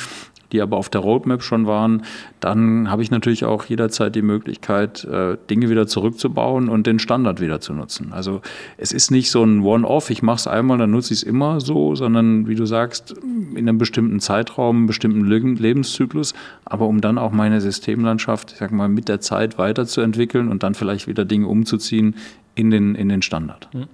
die 0.53 0.61
aber 0.61 0.77
auf 0.77 0.89
der 0.89 1.01
Roadmap 1.01 1.43
schon 1.43 1.67
waren, 1.67 2.03
dann 2.41 2.91
habe 2.91 3.03
ich 3.03 3.11
natürlich 3.11 3.45
auch 3.45 3.65
jederzeit 3.65 4.15
die 4.15 4.23
Möglichkeit, 4.23 5.05
äh, 5.05 5.37
Dinge 5.51 5.71
wieder 5.71 5.87
zurückzubauen 5.87 6.69
und 6.69 6.87
den 6.87 6.99
Standard 6.99 7.41
wieder 7.41 7.61
zu 7.61 7.73
nutzen. 7.73 8.13
Also 8.13 8.41
es 8.77 8.93
ist 8.93 9.11
nicht 9.11 9.31
so 9.31 9.43
ein 9.43 9.63
One-Off, 9.63 10.11
ich 10.11 10.23
mache 10.23 10.37
es 10.37 10.47
einmal, 10.47 10.79
dann 10.79 10.91
nutze 10.91 11.15
ich 11.15 11.21
es 11.21 11.23
immer 11.23 11.61
so, 11.61 11.95
sondern 11.95 12.49
wie 12.49 12.55
du 12.55 12.67
sagst, 12.67 13.15
in 13.55 13.69
einem 13.69 13.79
bestimmten 13.79 14.21
Zeitraum, 14.21 14.77
einem 14.77 14.87
bestimmten 14.87 15.27
Lebenszyklus, 15.27 16.35
aber 16.65 16.87
um 16.87 17.01
dann 17.01 17.19
auch 17.19 17.33
meine 17.33 17.61
Systemlandschaft, 17.61 18.53
ich 18.53 18.59
sag 18.59 18.73
mal, 18.73 18.89
mit 18.89 19.09
der 19.09 19.21
Zeit 19.21 19.59
weiterzuentwickeln 19.59 20.49
und 20.49 20.63
dann 20.63 20.75
vielleicht 20.75 21.07
wieder 21.07 21.25
Dinge 21.25 21.47
umzuziehen 21.47 22.15
in 22.55 22.71
den, 22.71 22.95
in 22.95 23.09
den 23.09 23.23
Standard. 23.23 23.69
Mhm. 23.73 23.87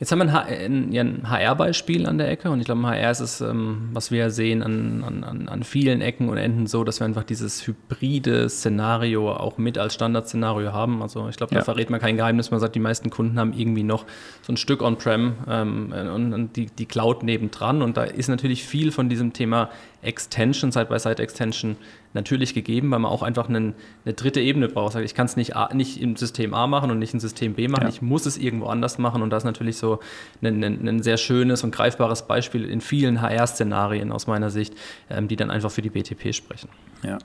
Jetzt 0.00 0.12
haben 0.12 0.18
wir 0.20 0.46
ein, 0.46 1.28
HR-Beispiel 1.28 2.06
an 2.06 2.16
der 2.16 2.30
Ecke 2.30 2.50
und 2.50 2.58
ich 2.58 2.64
glaube, 2.64 2.80
im 2.80 2.86
HR 2.86 3.10
ist 3.10 3.20
es, 3.20 3.42
ähm, 3.42 3.90
was 3.92 4.10
wir 4.10 4.30
sehen 4.30 4.62
an, 4.62 5.04
an, 5.04 5.46
an 5.46 5.62
vielen 5.62 6.00
Ecken 6.00 6.30
und 6.30 6.38
Enden 6.38 6.66
so, 6.66 6.84
dass 6.84 7.00
wir 7.00 7.04
einfach 7.04 7.22
dieses 7.22 7.66
hybride 7.66 8.48
Szenario 8.48 9.30
auch 9.30 9.58
mit 9.58 9.76
als 9.76 9.92
Standardszenario 9.92 10.72
haben. 10.72 11.02
Also 11.02 11.28
ich 11.28 11.36
glaube, 11.36 11.52
da 11.52 11.60
ja. 11.60 11.64
verrät 11.64 11.90
man 11.90 12.00
kein 12.00 12.16
Geheimnis. 12.16 12.50
Man 12.50 12.60
sagt, 12.60 12.76
die 12.76 12.80
meisten 12.80 13.10
Kunden 13.10 13.38
haben 13.38 13.52
irgendwie 13.52 13.82
noch 13.82 14.06
so 14.40 14.54
ein 14.54 14.56
Stück 14.56 14.80
On-Prem 14.80 15.34
ähm, 15.46 15.92
und, 15.92 16.32
und 16.32 16.56
die, 16.56 16.66
die 16.66 16.86
Cloud 16.86 17.22
nebendran 17.22 17.82
und 17.82 17.98
da 17.98 18.04
ist 18.04 18.28
natürlich 18.28 18.64
viel 18.64 18.92
von 18.92 19.10
diesem 19.10 19.34
Thema 19.34 19.68
Extension, 20.02 20.72
Side-by-Side-Extension 20.72 21.76
natürlich 22.14 22.54
gegeben, 22.54 22.90
weil 22.90 22.98
man 22.98 23.10
auch 23.10 23.22
einfach 23.22 23.48
einen, 23.48 23.74
eine 24.04 24.14
dritte 24.14 24.40
Ebene 24.40 24.68
braucht. 24.68 24.96
Ich 24.96 25.14
kann 25.14 25.26
es 25.26 25.36
nicht, 25.36 25.52
nicht 25.74 26.00
im 26.00 26.16
System 26.16 26.54
A 26.54 26.66
machen 26.66 26.90
und 26.90 26.98
nicht 26.98 27.14
im 27.14 27.20
System 27.20 27.54
B 27.54 27.68
machen, 27.68 27.84
ja. 27.84 27.88
ich 27.88 28.02
muss 28.02 28.26
es 28.26 28.36
irgendwo 28.36 28.66
anders 28.66 28.98
machen 28.98 29.22
und 29.22 29.30
das 29.30 29.42
ist 29.42 29.46
natürlich 29.46 29.76
so 29.76 30.00
ein, 30.42 30.64
ein, 30.64 30.88
ein 30.88 31.02
sehr 31.02 31.18
schönes 31.18 31.62
und 31.62 31.70
greifbares 31.70 32.26
Beispiel 32.26 32.64
in 32.64 32.80
vielen 32.80 33.20
HR-Szenarien 33.20 34.10
aus 34.10 34.26
meiner 34.26 34.50
Sicht, 34.50 34.74
ähm, 35.08 35.28
die 35.28 35.36
dann 35.36 35.50
einfach 35.50 35.70
für 35.70 35.82
die 35.82 35.90
BTP 35.90 36.34
sprechen. 36.34 36.68
Ja. 37.02 37.18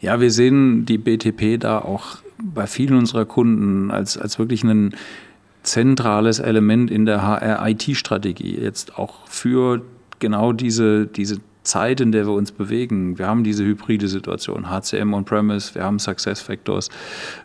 ja, 0.00 0.20
wir 0.20 0.30
sehen 0.30 0.84
die 0.86 0.98
BTP 0.98 1.60
da 1.60 1.78
auch 1.78 2.18
bei 2.42 2.66
vielen 2.66 2.98
unserer 2.98 3.24
Kunden 3.24 3.90
als, 3.90 4.18
als 4.18 4.38
wirklich 4.38 4.64
ein 4.64 4.94
zentrales 5.62 6.40
Element 6.40 6.90
in 6.90 7.06
der 7.06 7.22
HR-IT-Strategie, 7.22 8.58
jetzt 8.60 8.98
auch 8.98 9.26
für 9.26 9.82
genau 10.18 10.52
diese, 10.52 11.06
diese 11.06 11.40
Zeit, 11.64 12.00
in 12.00 12.12
der 12.12 12.26
wir 12.26 12.32
uns 12.32 12.52
bewegen. 12.52 13.18
Wir 13.18 13.26
haben 13.26 13.44
diese 13.44 13.64
hybride 13.64 14.08
Situation, 14.08 14.70
HCM 14.70 15.14
on-premise, 15.14 15.74
wir 15.74 15.84
haben 15.84 15.98
Success 15.98 16.40
Factors, 16.40 16.90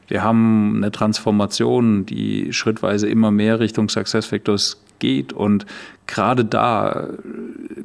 wir 0.07 0.23
haben 0.23 0.75
eine 0.77 0.91
Transformation, 0.91 2.05
die 2.05 2.53
schrittweise 2.53 3.07
immer 3.07 3.31
mehr 3.31 3.59
Richtung 3.59 3.89
Success 3.89 4.27
Factors 4.27 4.81
geht. 4.99 5.33
Und 5.33 5.65
gerade 6.07 6.45
da 6.45 7.07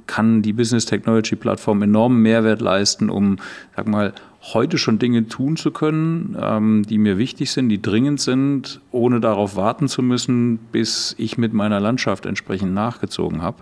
kann 0.07 0.43
die 0.43 0.53
Business 0.53 0.87
Technology 0.87 1.37
Plattform 1.37 1.83
enormen 1.83 2.21
Mehrwert 2.21 2.61
leisten, 2.61 3.09
um, 3.09 3.39
sag 3.77 3.89
mal, 3.89 4.13
heute 4.53 4.77
schon 4.77 4.99
Dinge 4.99 5.27
tun 5.27 5.57
zu 5.57 5.71
können, 5.71 6.37
ähm, 6.39 6.85
die 6.87 6.99
mir 6.99 7.17
wichtig 7.17 7.51
sind, 7.51 7.71
die 7.71 7.81
dringend 7.81 8.21
sind, 8.21 8.81
ohne 8.91 9.21
darauf 9.21 9.57
warten 9.57 9.89
zu 9.89 10.03
müssen, 10.03 10.59
bis 10.71 11.15
ich 11.17 11.39
mit 11.39 11.55
meiner 11.55 11.81
Landschaft 11.81 12.27
entsprechend 12.27 12.75
nachgezogen 12.75 13.41
habe. 13.41 13.59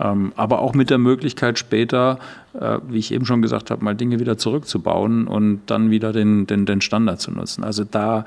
Ähm, 0.00 0.32
aber 0.34 0.60
auch 0.60 0.74
mit 0.74 0.90
der 0.90 0.98
Möglichkeit 0.98 1.58
später, 1.58 2.18
äh, 2.54 2.78
wie 2.88 2.98
ich 2.98 3.12
eben 3.12 3.24
schon 3.24 3.40
gesagt 3.40 3.70
habe, 3.70 3.84
mal 3.84 3.94
Dinge 3.94 4.18
wieder 4.18 4.36
zurückzubauen 4.36 5.28
und 5.28 5.60
dann 5.66 5.90
wieder 5.90 6.12
den, 6.12 6.46
den, 6.46 6.66
den 6.66 6.80
Standard 6.80 7.20
zu 7.20 7.30
nutzen. 7.30 7.62
Also 7.62 7.84
da 7.84 8.24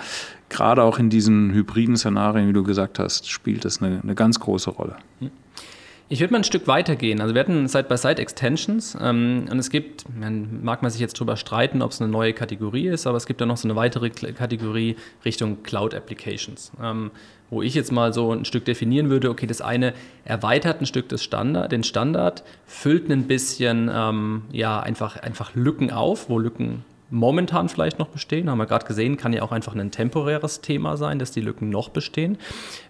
gerade 0.48 0.84
auch 0.84 1.00
in 1.00 1.10
diesen 1.10 1.52
hybriden 1.54 1.98
Szenarien, 1.98 2.48
wie 2.48 2.54
du 2.54 2.64
gesagt 2.64 2.98
hast, 3.00 3.30
spielt 3.30 3.66
das 3.66 3.82
eine, 3.82 4.00
eine 4.02 4.16
ganz 4.16 4.40
große 4.40 4.70
Rolle. 4.70 4.96
Hm. 5.20 5.32
Ich 6.12 6.22
würde 6.22 6.34
mal 6.34 6.40
ein 6.40 6.44
Stück 6.44 6.66
weiter 6.66 6.96
gehen. 6.96 7.22
Also 7.22 7.36
wir 7.36 7.40
hatten 7.40 7.68
Side-by-Side-Extensions 7.68 8.98
ähm, 9.00 9.48
und 9.50 9.60
es 9.60 9.70
gibt, 9.70 10.06
man, 10.10 10.64
mag 10.64 10.82
man 10.82 10.90
sich 10.90 11.00
jetzt 11.00 11.16
darüber 11.18 11.38
streiten, 11.38 11.84
ob 11.84 11.92
es 11.92 12.02
eine 12.02 12.10
neue 12.10 12.34
Kategorie 12.34 12.88
ist, 12.88 13.06
aber 13.06 13.16
es 13.16 13.28
gibt 13.28 13.42
da 13.42 13.46
noch 13.46 13.58
so 13.58 13.68
eine 13.68 13.76
weitere 13.76 14.10
Kategorie 14.10 14.96
Richtung 15.24 15.62
Cloud 15.62 15.94
Applications, 15.94 16.72
ähm, 16.82 17.12
wo 17.52 17.62
ich 17.62 17.76
jetzt 17.76 17.92
mal 17.92 18.12
so 18.12 18.34
ein 18.34 18.44
Stück 18.44 18.66
definieren 18.66 19.12
würde, 19.12 19.30
okay, 19.30 19.46
das 19.46 19.62
eine 19.62 19.94
erweitert 20.26 20.82
ein 20.82 20.88
Stück 20.88 21.10
des 21.10 21.24
Standard, 21.24 21.72
den 21.72 21.84
Standard, 21.84 22.44
füllt 22.66 23.08
ein 23.12 23.28
bisschen 23.28 23.92
ähm, 23.94 24.42
ja, 24.52 24.80
einfach, 24.80 25.16
einfach 25.18 25.54
Lücken 25.54 25.92
auf, 25.92 26.28
wo 26.28 26.40
Lücken 26.40 26.86
momentan 27.10 27.70
vielleicht 27.70 28.00
noch 28.00 28.08
bestehen. 28.08 28.50
Haben 28.50 28.58
wir 28.60 28.66
gerade 28.66 28.86
gesehen, 28.86 29.18
kann 29.18 29.34
ja 29.34 29.42
auch 29.42 29.52
einfach 29.52 29.76
ein 29.76 29.92
temporäres 29.92 30.62
Thema 30.62 30.98
sein, 30.98 31.20
dass 31.20 31.32
die 31.32 31.42
Lücken 31.42 31.70
noch 31.70 31.90
bestehen. 31.90 32.38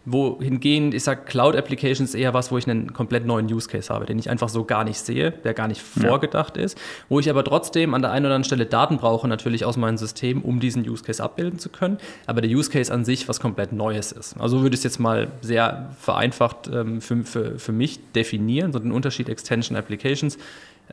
Wohingehend, 0.05 0.93
ich 0.93 1.03
sage, 1.03 1.21
Cloud 1.25 1.55
Applications 1.55 2.13
eher 2.15 2.33
was, 2.33 2.51
wo 2.51 2.57
ich 2.57 2.67
einen 2.67 2.93
komplett 2.93 3.25
neuen 3.25 3.45
Use 3.45 3.69
Case 3.69 3.93
habe, 3.93 4.05
den 4.05 4.19
ich 4.19 4.29
einfach 4.29 4.49
so 4.49 4.63
gar 4.65 4.83
nicht 4.83 4.99
sehe, 4.99 5.31
der 5.31 5.53
gar 5.53 5.67
nicht 5.67 5.81
ja. 5.95 6.07
vorgedacht 6.07 6.57
ist, 6.57 6.77
wo 7.07 7.19
ich 7.19 7.29
aber 7.29 7.43
trotzdem 7.43 7.93
an 7.93 8.01
der 8.01 8.11
einen 8.11 8.25
oder 8.25 8.35
anderen 8.35 8.45
Stelle 8.45 8.65
Daten 8.65 8.97
brauche, 8.97 9.27
natürlich 9.27 9.65
aus 9.65 9.77
meinem 9.77 9.97
System, 9.97 10.41
um 10.41 10.59
diesen 10.59 10.87
Use 10.87 11.03
Case 11.03 11.23
abbilden 11.23 11.59
zu 11.59 11.69
können, 11.69 11.97
aber 12.25 12.41
der 12.41 12.49
Use 12.49 12.69
Case 12.69 12.93
an 12.93 13.05
sich 13.05 13.27
was 13.29 13.39
komplett 13.39 13.71
Neues 13.71 14.11
ist. 14.11 14.39
Also 14.39 14.61
würde 14.61 14.73
ich 14.73 14.79
es 14.79 14.83
jetzt 14.83 14.99
mal 14.99 15.27
sehr 15.41 15.89
vereinfacht 15.99 16.69
ähm, 16.73 17.01
für, 17.01 17.23
für, 17.23 17.59
für 17.59 17.71
mich 17.71 17.99
definieren, 18.13 18.73
so 18.73 18.79
den 18.79 18.91
Unterschied 18.91 19.29
Extension 19.29 19.77
Applications 19.77 20.37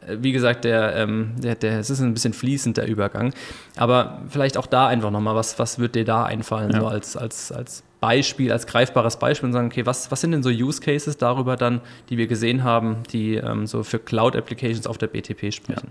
wie 0.06 0.32
gesagt, 0.32 0.64
der, 0.64 0.94
ähm, 0.96 1.32
der, 1.38 1.54
der, 1.54 1.78
es 1.78 1.90
ist 1.90 2.00
ein 2.00 2.14
bisschen 2.14 2.32
fließend, 2.32 2.76
der 2.76 2.86
Übergang. 2.86 3.32
Aber 3.76 4.22
vielleicht 4.28 4.56
auch 4.56 4.66
da 4.66 4.86
einfach 4.86 5.10
nochmal, 5.10 5.34
was, 5.34 5.58
was 5.58 5.78
wird 5.78 5.94
dir 5.94 6.04
da 6.04 6.24
einfallen, 6.24 6.70
ja. 6.72 6.80
so 6.80 6.86
als, 6.86 7.16
als, 7.16 7.52
als 7.52 7.82
Beispiel, 8.00 8.52
als 8.52 8.66
greifbares 8.66 9.18
Beispiel 9.18 9.48
und 9.48 9.52
sagen, 9.52 9.66
okay, 9.66 9.86
was, 9.86 10.10
was 10.10 10.20
sind 10.20 10.32
denn 10.32 10.42
so 10.42 10.50
Use 10.50 10.80
Cases 10.80 11.16
darüber 11.16 11.56
dann, 11.56 11.80
die 12.10 12.18
wir 12.18 12.26
gesehen 12.26 12.62
haben, 12.62 12.98
die 13.12 13.36
ähm, 13.36 13.66
so 13.66 13.82
für 13.82 13.98
Cloud 13.98 14.36
Applications 14.36 14.86
auf 14.86 14.98
der 14.98 15.08
BTP 15.08 15.52
sprechen? 15.52 15.90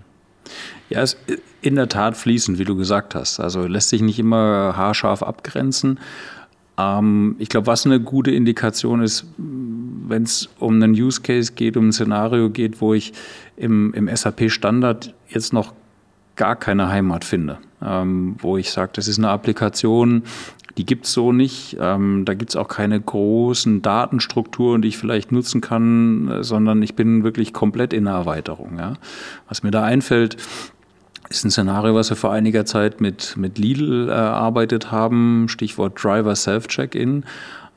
Ja. 0.90 0.98
ja, 0.98 1.02
es 1.02 1.14
ist 1.26 1.42
in 1.60 1.74
der 1.74 1.88
Tat 1.88 2.16
fließend, 2.16 2.58
wie 2.58 2.64
du 2.64 2.76
gesagt 2.76 3.14
hast. 3.14 3.40
Also 3.40 3.66
lässt 3.66 3.88
sich 3.88 4.02
nicht 4.02 4.18
immer 4.18 4.76
haarscharf 4.76 5.22
abgrenzen. 5.22 5.98
Ähm, 6.78 7.36
ich 7.38 7.48
glaube, 7.48 7.66
was 7.66 7.86
eine 7.86 8.00
gute 8.00 8.30
Indikation 8.30 9.02
ist, 9.02 9.26
wenn 9.36 10.22
es 10.22 10.48
um 10.58 10.74
einen 10.74 10.92
Use 10.92 11.20
Case 11.20 11.52
geht, 11.52 11.76
um 11.76 11.88
ein 11.88 11.92
Szenario 11.92 12.50
geht, 12.50 12.80
wo 12.80 12.94
ich 12.94 13.12
im, 13.56 13.92
im 13.94 14.14
SAP-Standard 14.14 15.14
jetzt 15.28 15.52
noch 15.52 15.72
gar 16.36 16.56
keine 16.56 16.88
Heimat 16.88 17.24
finde, 17.24 17.58
ähm, 17.82 18.36
wo 18.38 18.56
ich 18.56 18.70
sage, 18.70 18.92
das 18.94 19.08
ist 19.08 19.18
eine 19.18 19.30
Applikation, 19.30 20.22
die 20.76 20.84
gibt 20.84 21.06
es 21.06 21.12
so 21.12 21.32
nicht. 21.32 21.76
Ähm, 21.80 22.24
da 22.26 22.34
gibt 22.34 22.50
es 22.50 22.56
auch 22.56 22.68
keine 22.68 23.00
großen 23.00 23.80
Datenstrukturen, 23.80 24.82
die 24.82 24.88
ich 24.88 24.98
vielleicht 24.98 25.32
nutzen 25.32 25.62
kann, 25.62 26.28
äh, 26.28 26.44
sondern 26.44 26.82
ich 26.82 26.94
bin 26.94 27.24
wirklich 27.24 27.52
komplett 27.54 27.92
in 27.92 28.04
der 28.04 28.14
Erweiterung. 28.14 28.76
Ja. 28.78 28.94
Was 29.48 29.62
mir 29.62 29.70
da 29.70 29.82
einfällt, 29.84 30.36
ist 31.28 31.44
ein 31.44 31.50
Szenario, 31.50 31.94
was 31.94 32.10
wir 32.10 32.16
vor 32.16 32.32
einiger 32.32 32.64
Zeit 32.64 33.00
mit, 33.00 33.36
mit 33.36 33.58
Lidl 33.58 34.08
erarbeitet 34.08 34.90
haben, 34.90 35.48
Stichwort 35.48 36.02
Driver 36.02 36.34
Self-Check-In. 36.34 37.24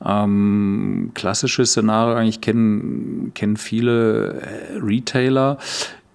Ähm, 0.06 1.12
klassisches 1.14 1.72
Szenario, 1.72 2.16
eigentlich 2.16 2.42
kennen, 2.42 3.32
kennen 3.34 3.58
viele 3.58 4.42
äh, 4.42 4.78
Retailer, 4.78 5.58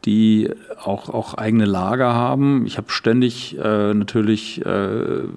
die 0.04 0.50
auch, 0.82 1.08
auch 1.08 1.34
eigene 1.34 1.64
Lager 1.64 2.14
haben. 2.14 2.66
Ich 2.66 2.76
habe 2.76 2.90
ständig 2.90 3.58
äh, 3.58 3.94
natürlich 3.94 4.64
äh, 4.64 4.64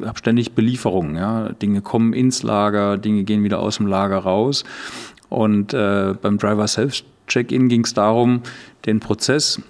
habe 0.05 0.17
ständig 0.17 0.53
Belieferungen. 0.53 1.15
Ja? 1.15 1.49
Dinge 1.49 1.81
kommen 1.81 2.13
ins 2.13 2.43
Lager, 2.43 2.97
Dinge 2.97 3.23
gehen 3.23 3.43
wieder 3.43 3.59
aus 3.59 3.77
dem 3.77 3.87
Lager 3.87 4.19
raus. 4.19 4.63
Und 5.29 5.73
äh, 5.73 6.13
beim 6.21 6.37
Driver 6.37 6.67
Self 6.67 7.03
Check-in 7.27 7.67
ging 7.67 7.83
es 7.83 7.93
darum, 7.93 8.41
den 8.85 8.99
Prozess 9.01 9.61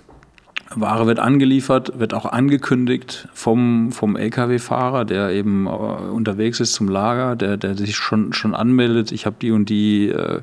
Ware 0.76 1.08
wird 1.08 1.20
angeliefert, 1.20 1.98
wird 1.98 2.14
auch 2.14 2.26
angekündigt 2.26 3.28
vom, 3.34 3.92
vom 3.92 4.16
Lkw-Fahrer, 4.16 5.06
der 5.06 5.32
eben 5.32 5.66
äh, 5.66 5.70
unterwegs 5.70 6.60
ist 6.60 6.74
zum 6.74 6.90
Lager, 6.90 7.36
der, 7.36 7.58
der 7.58 7.76
sich 7.76 7.96
schon, 7.96 8.34
schon 8.34 8.54
anmeldet, 8.54 9.12
ich 9.12 9.26
habe 9.26 9.38
die 9.42 9.52
und 9.52 9.70
die 9.70 10.10
äh, 10.10 10.42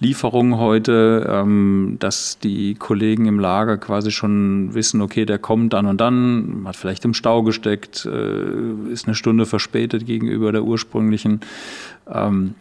Lieferung 0.00 0.58
heute, 0.58 1.26
ähm, 1.30 1.96
dass 1.98 2.38
die 2.38 2.74
Kollegen 2.74 3.26
im 3.26 3.40
Lager 3.40 3.78
quasi 3.78 4.10
schon 4.10 4.74
wissen, 4.74 5.00
okay, 5.00 5.24
der 5.24 5.38
kommt 5.38 5.72
dann 5.72 5.86
und 5.86 6.00
dann, 6.00 6.64
hat 6.66 6.76
vielleicht 6.76 7.04
im 7.04 7.14
Stau 7.14 7.42
gesteckt, 7.42 8.06
äh, 8.06 8.92
ist 8.92 9.06
eine 9.06 9.14
Stunde 9.14 9.46
verspätet 9.46 10.06
gegenüber 10.06 10.52
der 10.52 10.64
ursprünglichen 10.64 11.40
ähm, 12.12 12.54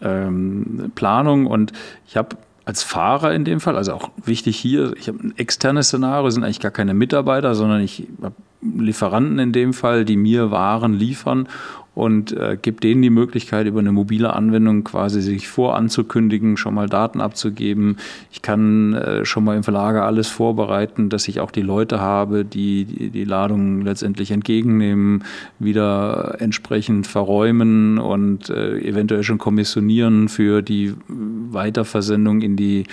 ähm, 0.00 0.92
Planung. 0.94 1.46
Und 1.46 1.72
ich 2.06 2.16
habe 2.16 2.36
als 2.64 2.82
Fahrer 2.82 3.34
in 3.34 3.44
dem 3.44 3.60
Fall, 3.60 3.76
also 3.76 3.92
auch 3.92 4.10
wichtig 4.24 4.56
hier, 4.56 4.94
ich 4.96 5.08
habe 5.08 5.18
ein 5.18 5.34
externes 5.36 5.88
Szenario, 5.88 6.30
sind 6.30 6.44
eigentlich 6.44 6.60
gar 6.60 6.70
keine 6.70 6.94
Mitarbeiter, 6.94 7.54
sondern 7.54 7.82
ich 7.82 8.06
habe 8.22 8.34
Lieferanten 8.62 9.38
in 9.38 9.52
dem 9.52 9.74
Fall, 9.74 10.04
die 10.04 10.16
mir 10.16 10.50
Waren 10.50 10.94
liefern 10.94 11.48
und 11.94 12.32
äh, 12.32 12.58
gibt 12.60 12.84
denen 12.84 13.02
die 13.02 13.10
Möglichkeit, 13.10 13.66
über 13.66 13.80
eine 13.80 13.92
mobile 13.92 14.34
Anwendung 14.34 14.84
quasi 14.84 15.22
sich 15.22 15.48
voranzukündigen, 15.48 16.56
schon 16.56 16.74
mal 16.74 16.88
Daten 16.88 17.20
abzugeben. 17.20 17.98
Ich 18.32 18.42
kann 18.42 18.94
äh, 18.94 19.24
schon 19.24 19.44
mal 19.44 19.56
im 19.56 19.62
Verlager 19.62 20.04
alles 20.04 20.28
vorbereiten, 20.28 21.08
dass 21.08 21.28
ich 21.28 21.40
auch 21.40 21.50
die 21.50 21.62
Leute 21.62 22.00
habe, 22.00 22.44
die 22.44 22.84
die, 22.84 23.10
die 23.10 23.24
Ladung 23.24 23.82
letztendlich 23.82 24.30
entgegennehmen, 24.30 25.24
wieder 25.58 26.36
entsprechend 26.40 27.06
verräumen 27.06 27.98
und 27.98 28.50
äh, 28.50 28.78
eventuell 28.78 29.22
schon 29.22 29.38
kommissionieren 29.38 30.28
für 30.28 30.62
die 30.62 30.94
Weiterversendung 31.08 32.42
in 32.42 32.56
die, 32.56 32.84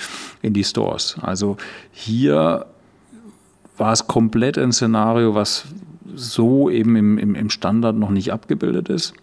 in 0.41 0.53
die 0.53 0.63
Stores. 0.63 1.17
Also 1.21 1.57
hier 1.91 2.65
war 3.77 3.93
es 3.93 4.07
komplett 4.07 4.57
ein 4.57 4.71
Szenario, 4.71 5.33
was 5.33 5.65
so 6.15 6.69
eben 6.69 6.95
im, 6.95 7.17
im, 7.17 7.35
im 7.35 7.49
Standard 7.49 7.95
noch 7.95 8.09
nicht 8.09 8.31
abgebildet 8.31 8.89
ist 8.89 9.13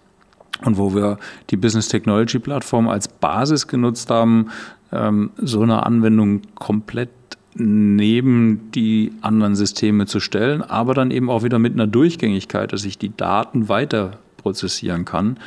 und 0.64 0.78
wo 0.78 0.94
wir 0.94 1.18
die 1.50 1.56
Business 1.56 1.88
Technology 1.88 2.38
Plattform 2.38 2.88
als 2.88 3.08
Basis 3.08 3.66
genutzt 3.66 4.10
haben, 4.10 4.48
ähm, 4.92 5.30
so 5.36 5.62
eine 5.62 5.84
Anwendung 5.84 6.42
komplett 6.54 7.10
neben 7.54 8.70
die 8.72 9.12
anderen 9.20 9.56
Systeme 9.56 10.06
zu 10.06 10.20
stellen, 10.20 10.62
aber 10.62 10.94
dann 10.94 11.10
eben 11.10 11.28
auch 11.28 11.42
wieder 11.42 11.58
mit 11.58 11.72
einer 11.74 11.86
Durchgängigkeit, 11.86 12.72
dass 12.72 12.84
ich 12.84 12.98
die 12.98 13.16
Daten 13.16 13.68
weiter 13.68 14.18
prozessieren 14.36 15.04
kann 15.04 15.38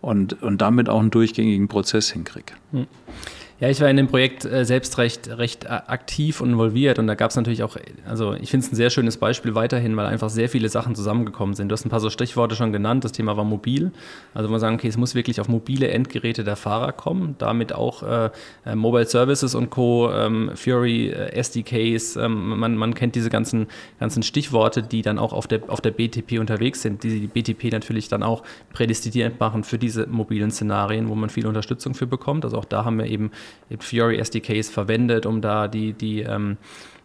und, 0.00 0.42
und 0.42 0.62
damit 0.62 0.88
auch 0.88 1.00
einen 1.00 1.10
durchgängigen 1.10 1.68
Prozess 1.68 2.10
hinkriege. 2.10 2.54
Hm. 2.72 2.86
Ja, 3.60 3.68
ich 3.68 3.80
war 3.80 3.90
in 3.90 3.96
dem 3.96 4.06
Projekt 4.06 4.44
äh, 4.44 4.64
selbst 4.64 4.98
recht, 4.98 5.28
recht 5.36 5.64
äh, 5.64 5.68
aktiv 5.68 6.40
und 6.40 6.50
involviert 6.50 7.00
und 7.00 7.08
da 7.08 7.16
gab 7.16 7.30
es 7.30 7.36
natürlich 7.36 7.64
auch, 7.64 7.76
also 8.06 8.34
ich 8.34 8.52
finde 8.52 8.64
es 8.64 8.72
ein 8.72 8.76
sehr 8.76 8.88
schönes 8.88 9.16
Beispiel 9.16 9.56
weiterhin, 9.56 9.96
weil 9.96 10.06
einfach 10.06 10.30
sehr 10.30 10.48
viele 10.48 10.68
Sachen 10.68 10.94
zusammengekommen 10.94 11.56
sind. 11.56 11.68
Du 11.68 11.72
hast 11.72 11.84
ein 11.84 11.88
paar 11.88 11.98
so 11.98 12.08
Stichworte 12.08 12.54
schon 12.54 12.72
genannt, 12.72 13.02
das 13.02 13.10
Thema 13.10 13.36
war 13.36 13.42
mobil. 13.42 13.90
Also 14.32 14.48
man 14.48 14.60
sagen, 14.60 14.76
okay, 14.76 14.86
es 14.86 14.96
muss 14.96 15.16
wirklich 15.16 15.40
auf 15.40 15.48
mobile 15.48 15.88
Endgeräte 15.88 16.44
der 16.44 16.54
Fahrer 16.54 16.92
kommen, 16.92 17.34
damit 17.38 17.72
auch 17.72 18.04
äh, 18.04 18.30
äh 18.64 18.76
Mobile 18.76 19.06
Services 19.06 19.56
und 19.56 19.70
Co., 19.70 20.08
ähm, 20.12 20.52
Fury, 20.54 21.08
äh, 21.08 21.32
SDKs, 21.32 22.14
ähm, 22.14 22.60
man, 22.60 22.76
man 22.76 22.94
kennt 22.94 23.16
diese 23.16 23.28
ganzen, 23.28 23.66
ganzen 23.98 24.22
Stichworte, 24.22 24.84
die 24.84 25.02
dann 25.02 25.18
auch 25.18 25.32
auf 25.32 25.48
der, 25.48 25.62
auf 25.66 25.80
der 25.80 25.90
BTP 25.90 26.38
unterwegs 26.38 26.82
sind, 26.82 27.02
die 27.02 27.18
die 27.18 27.26
BTP 27.26 27.72
natürlich 27.72 28.06
dann 28.06 28.22
auch 28.22 28.44
prädestiniert 28.72 29.40
machen 29.40 29.64
für 29.64 29.78
diese 29.78 30.06
mobilen 30.06 30.52
Szenarien, 30.52 31.08
wo 31.08 31.16
man 31.16 31.28
viel 31.28 31.48
Unterstützung 31.48 31.94
für 31.94 32.06
bekommt. 32.06 32.44
Also 32.44 32.56
auch 32.56 32.64
da 32.64 32.84
haben 32.84 32.98
wir 32.98 33.06
eben 33.06 33.32
Fury 33.80 34.18
SDKs 34.18 34.70
verwendet, 34.70 35.26
um 35.26 35.40
da 35.40 35.68
die, 35.68 35.92
die 35.92 36.20
ähm, 36.20 36.56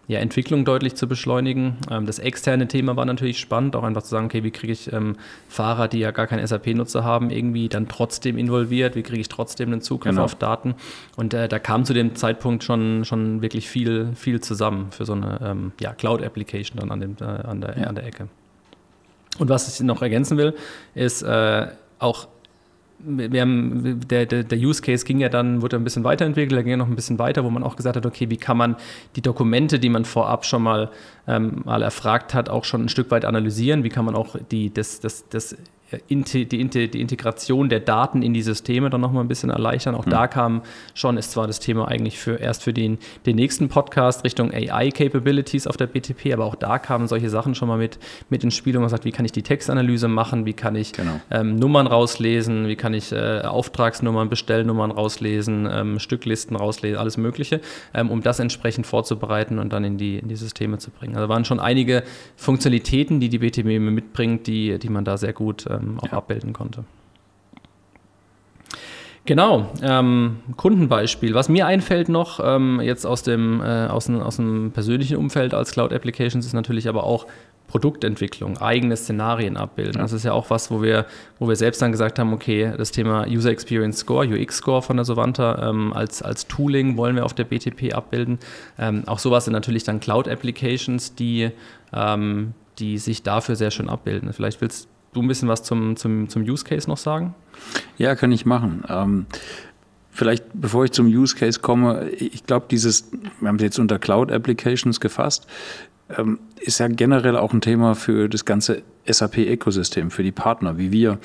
ja, 0.08 0.20
Entwicklung 0.20 0.66
deutlich 0.66 0.96
zu 0.96 1.08
beschleunigen. 1.08 1.78
Ähm, 1.90 2.06
das 2.06 2.20
externe 2.20 2.68
Thema 2.68 2.96
war 2.96 3.06
natürlich 3.06 3.40
spannend, 3.40 3.76
auch 3.76 3.84
einfach 3.84 4.04
zu 4.04 4.10
sagen, 4.10 4.26
okay, 4.26 4.44
wie 4.44 4.52
kriege 4.52 4.74
ich 4.74 4.92
ähm, 4.92 5.16
Fahrer, 5.48 5.88
die 5.88 6.00
ja 6.00 6.12
gar 6.12 6.28
keinen 6.28 6.46
SAP-Nutzer 6.46 7.04
haben, 7.04 7.30
irgendwie 7.30 7.70
dann 7.70 7.88
trotzdem 7.88 8.38
involviert, 8.38 8.96
wie 8.96 9.04
kriege 9.04 9.22
ich 9.22 9.30
trotzdem 9.30 9.72
einen 9.72 9.82
Zugriff 9.82 10.12
genau. 10.12 10.26
auf 10.26 10.36
Daten. 10.36 10.76
Und 11.16 11.34
äh, 11.34 11.48
da 11.48 11.60
kam 11.60 11.86
zu 11.86 11.94
dem 11.94 12.16
Zeitpunkt 12.16 12.64
schon, 12.64 13.06
schon 13.06 13.42
wirklich 13.42 13.70
viel, 13.70 14.10
viel 14.16 14.42
zusammen 14.42 14.88
für 14.92 15.06
so 15.06 15.14
eine 15.14 15.40
ähm, 15.42 15.72
ja, 15.80 15.94
Cloud-Application 15.94 16.80
dann 16.80 16.92
an, 16.92 17.00
dem, 17.00 17.16
äh, 17.22 17.24
an, 17.24 17.62
der, 17.62 17.78
ja. 17.78 17.88
an 17.88 17.96
der 17.96 18.06
Ecke. 18.06 18.28
Und 19.40 19.50
was 19.50 19.74
ich 19.74 19.86
noch 19.86 20.02
ergänzen 20.02 20.38
will, 20.38 20.54
ist 20.96 21.24
äh, 21.24 21.68
auch 22.00 22.28
wir 23.06 23.42
haben, 23.42 24.00
der, 24.08 24.26
der, 24.26 24.44
der, 24.44 24.58
Use 24.58 24.82
Case 24.82 25.06
ging 25.06 25.20
ja 25.20 25.30
dann, 25.30 25.62
wurde 25.62 25.76
ein 25.76 25.84
bisschen 25.84 26.04
weiterentwickelt, 26.04 26.58
er 26.58 26.64
ging 26.64 26.72
ja 26.72 26.78
noch 26.78 26.88
ein 26.88 26.96
bisschen 26.96 27.20
weiter, 27.20 27.44
wo 27.44 27.50
man 27.50 27.64
auch 27.64 27.76
gesagt 27.76 27.96
hat, 27.96 28.06
okay, 28.06 28.30
wie 28.30 28.38
kann 28.38 28.58
man 28.58 28.76
die 29.16 29.22
Dokumente, 29.22 29.80
die 29.80 29.90
man 29.90 30.06
vorab 30.06 30.46
schon 30.46 30.64
mal, 30.64 30.90
ähm, 31.28 31.62
mal 31.66 31.82
erfragt 31.82 32.34
hat, 32.34 32.50
auch 32.50 32.64
schon 32.64 32.84
ein 32.84 32.90
Stück 32.90 33.12
weit 33.12 33.26
analysieren, 33.26 33.84
wie 33.84 33.90
kann 33.90 34.06
man 34.06 34.16
auch 34.16 34.36
die, 34.52 34.74
das, 34.74 35.00
das, 35.00 35.28
das 35.30 35.58
die, 36.10 36.46
die, 36.46 37.02
Integration 37.02 37.70
der 37.70 37.80
Daten 37.80 38.22
in 38.22 38.34
die 38.34 38.42
Systeme 38.42 38.90
dann 38.90 39.02
nochmal 39.02 39.24
ein 39.24 39.28
bisschen 39.28 39.50
erleichtern. 39.50 39.96
Auch 39.96 40.06
mhm. 40.06 40.12
da 40.12 40.28
kam 40.28 40.62
schon, 40.94 41.18
ist 41.18 41.32
zwar 41.32 41.48
das 41.48 41.60
Thema 41.60 41.88
eigentlich 41.88 42.20
für 42.20 42.36
erst 42.36 42.64
für 42.64 42.74
den, 42.74 42.98
den 43.26 43.36
nächsten 43.36 43.70
Podcast 43.70 44.24
Richtung 44.24 44.52
AI-Capabilities 44.54 45.68
auf 45.68 45.78
der 45.78 45.88
BTP, 45.88 46.34
aber 46.34 46.46
auch 46.46 46.56
da 46.56 46.80
kamen 46.80 47.08
solche 47.08 47.30
Sachen 47.30 47.56
schon 47.56 47.68
mal 47.68 47.78
mit, 47.78 48.00
mit 48.30 48.44
ins 48.44 48.56
Spiel, 48.56 48.76
wo 48.76 48.80
man 48.80 48.90
sagt, 48.90 49.06
wie 49.06 49.12
kann 49.12 49.26
ich 49.26 49.32
die 49.32 49.44
Textanalyse 49.44 50.08
machen, 50.08 50.46
wie 50.46 50.54
kann 50.54 50.76
ich 50.76 50.94
genau. 50.94 51.20
ähm, 51.32 51.56
Nummern 51.56 51.88
rauslesen, 51.88 52.68
wie 52.68 52.76
kann 52.76 52.94
ich 52.94 53.12
äh, 53.12 53.42
Auftragsnummern, 53.42 54.30
Bestellnummern 54.30 54.92
rauslesen, 54.92 55.68
ähm, 55.72 56.00
Stücklisten 56.00 56.56
rauslesen, 56.56 56.98
alles 56.98 57.18
Mögliche, 57.18 57.62
ähm, 57.94 58.10
um 58.10 58.22
das 58.22 58.40
entsprechend 58.40 58.88
vorzubereiten 58.88 59.60
und 59.60 59.74
dann 59.74 59.84
in 59.84 59.98
die, 59.98 60.20
in 60.20 60.28
die 60.28 60.36
Systeme 60.36 60.78
zu 60.78 60.92
bringen. 60.92 61.16
Also 61.16 61.30
waren 61.30 61.46
schon 61.46 61.60
einige 61.60 62.04
Funktionalitäten, 62.36 63.20
die 63.20 63.30
die 63.30 63.40
BTP 63.40 63.80
mitbringt, 63.80 64.48
die, 64.48 64.78
die 64.80 64.90
man 64.90 65.06
da 65.06 65.18
sehr 65.18 65.34
gut 65.34 65.66
ähm, 65.70 65.83
ähm, 65.84 66.00
auch 66.00 66.12
ja. 66.12 66.18
abbilden 66.18 66.54
konnte. 66.54 66.84
Genau, 69.26 69.72
ähm, 69.82 70.40
Kundenbeispiel. 70.58 71.34
Was 71.34 71.48
mir 71.48 71.66
einfällt 71.66 72.10
noch, 72.10 72.42
ähm, 72.44 72.82
jetzt 72.82 73.06
aus 73.06 73.24
dem, 73.24 73.62
äh, 73.62 73.88
aus, 73.88 74.06
dem, 74.06 74.20
aus 74.22 74.36
dem 74.36 74.72
persönlichen 74.72 75.16
Umfeld 75.16 75.54
als 75.54 75.72
Cloud 75.72 75.94
Applications, 75.94 76.46
ist 76.46 76.54
natürlich 76.54 76.90
aber 76.90 77.06
auch 77.06 77.26
Produktentwicklung, 77.68 78.58
eigene 78.58 78.98
Szenarien 78.98 79.56
abbilden. 79.56 79.96
Ja. 79.96 80.02
Das 80.02 80.12
ist 80.12 80.26
ja 80.26 80.34
auch 80.34 80.50
was, 80.50 80.70
wo 80.70 80.82
wir, 80.82 81.06
wo 81.40 81.48
wir 81.48 81.56
selbst 81.56 81.82
dann 81.82 81.94
gesagt 81.94 82.20
haben, 82.20 82.34
okay, 82.34 82.74
das 82.78 82.92
Thema 82.92 83.26
User 83.28 83.50
Experience 83.50 84.00
Score, 84.00 84.28
UX 84.28 84.58
Score 84.58 84.82
von 84.82 84.98
der 84.98 85.06
Sovanta 85.06 85.70
ähm, 85.70 85.94
als, 85.94 86.22
als 86.22 86.48
Tooling 86.48 86.98
wollen 86.98 87.16
wir 87.16 87.26
auf 87.26 87.34
der 87.34 87.46
BTP 87.46 87.94
abbilden. 87.94 88.40
Ähm, 88.78 89.04
auch 89.08 89.20
sowas 89.20 89.46
sind 89.46 89.54
natürlich 89.54 89.86
dann 89.86 90.02
Cloud 90.02 90.28
Applications, 90.28 91.16
die, 91.16 91.50
ähm, 91.94 92.54
die 92.78 92.98
sich 92.98 93.24
dafür 93.24 93.56
sehr 93.56 93.72
schön 93.72 93.90
abbilden. 93.90 94.34
Vielleicht 94.34 94.60
willst 94.60 94.90
du 95.14 95.22
ein 95.22 95.28
bisschen 95.28 95.48
was 95.48 95.64
zum, 95.64 95.96
zum, 95.96 96.30
zum 96.30 96.44
Use 96.44 96.64
Case 96.64 96.90
noch 96.90 96.98
sagen? 96.98 97.34
Ja, 97.98 98.16
kann 98.16 98.32
ich 98.32 98.46
machen. 98.46 98.84
Ähm, 98.88 99.26
vielleicht, 100.12 100.46
bevor 100.54 100.86
ich 100.86 100.92
zum 100.92 101.08
Use 101.08 101.36
Case 101.36 101.60
komme, 101.60 102.10
ich 102.10 102.46
glaube, 102.46 102.66
dieses, 102.70 103.12
wir 103.40 103.48
haben 103.48 103.58
es 103.58 103.62
jetzt 103.64 103.80
unter 103.80 104.00
Cloud 104.00 104.32
Applications 104.32 105.00
gefasst, 105.00 105.48
ähm, 106.18 106.40
ist 106.60 106.80
ja 106.80 106.88
generell 106.88 107.38
auch 107.38 107.54
ein 107.54 107.62
Thema 107.62 107.96
für 107.96 108.30
das 108.30 108.46
ganze 108.46 108.84
SAP-Ökosystem, 109.06 110.12
für 110.12 110.24
die 110.24 110.32
Partner 110.32 110.78
wie 110.78 110.92
wir, 110.92 111.20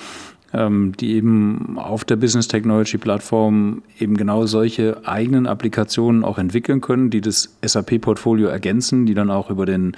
ähm, 0.52 0.92
die 0.98 1.14
eben 1.14 1.78
auf 1.78 2.04
der 2.04 2.16
Business 2.16 2.48
Technology 2.48 2.98
Plattform 2.98 3.82
eben 3.98 4.16
genau 4.16 4.46
solche 4.46 5.06
eigenen 5.06 5.46
Applikationen 5.46 6.24
auch 6.24 6.38
entwickeln 6.38 6.80
können, 6.80 7.10
die 7.10 7.20
das 7.20 7.56
SAP-Portfolio 7.62 8.48
ergänzen, 8.48 9.06
die 9.06 9.14
dann 9.14 9.30
auch 9.30 9.50
über 9.50 9.66
den 9.66 9.96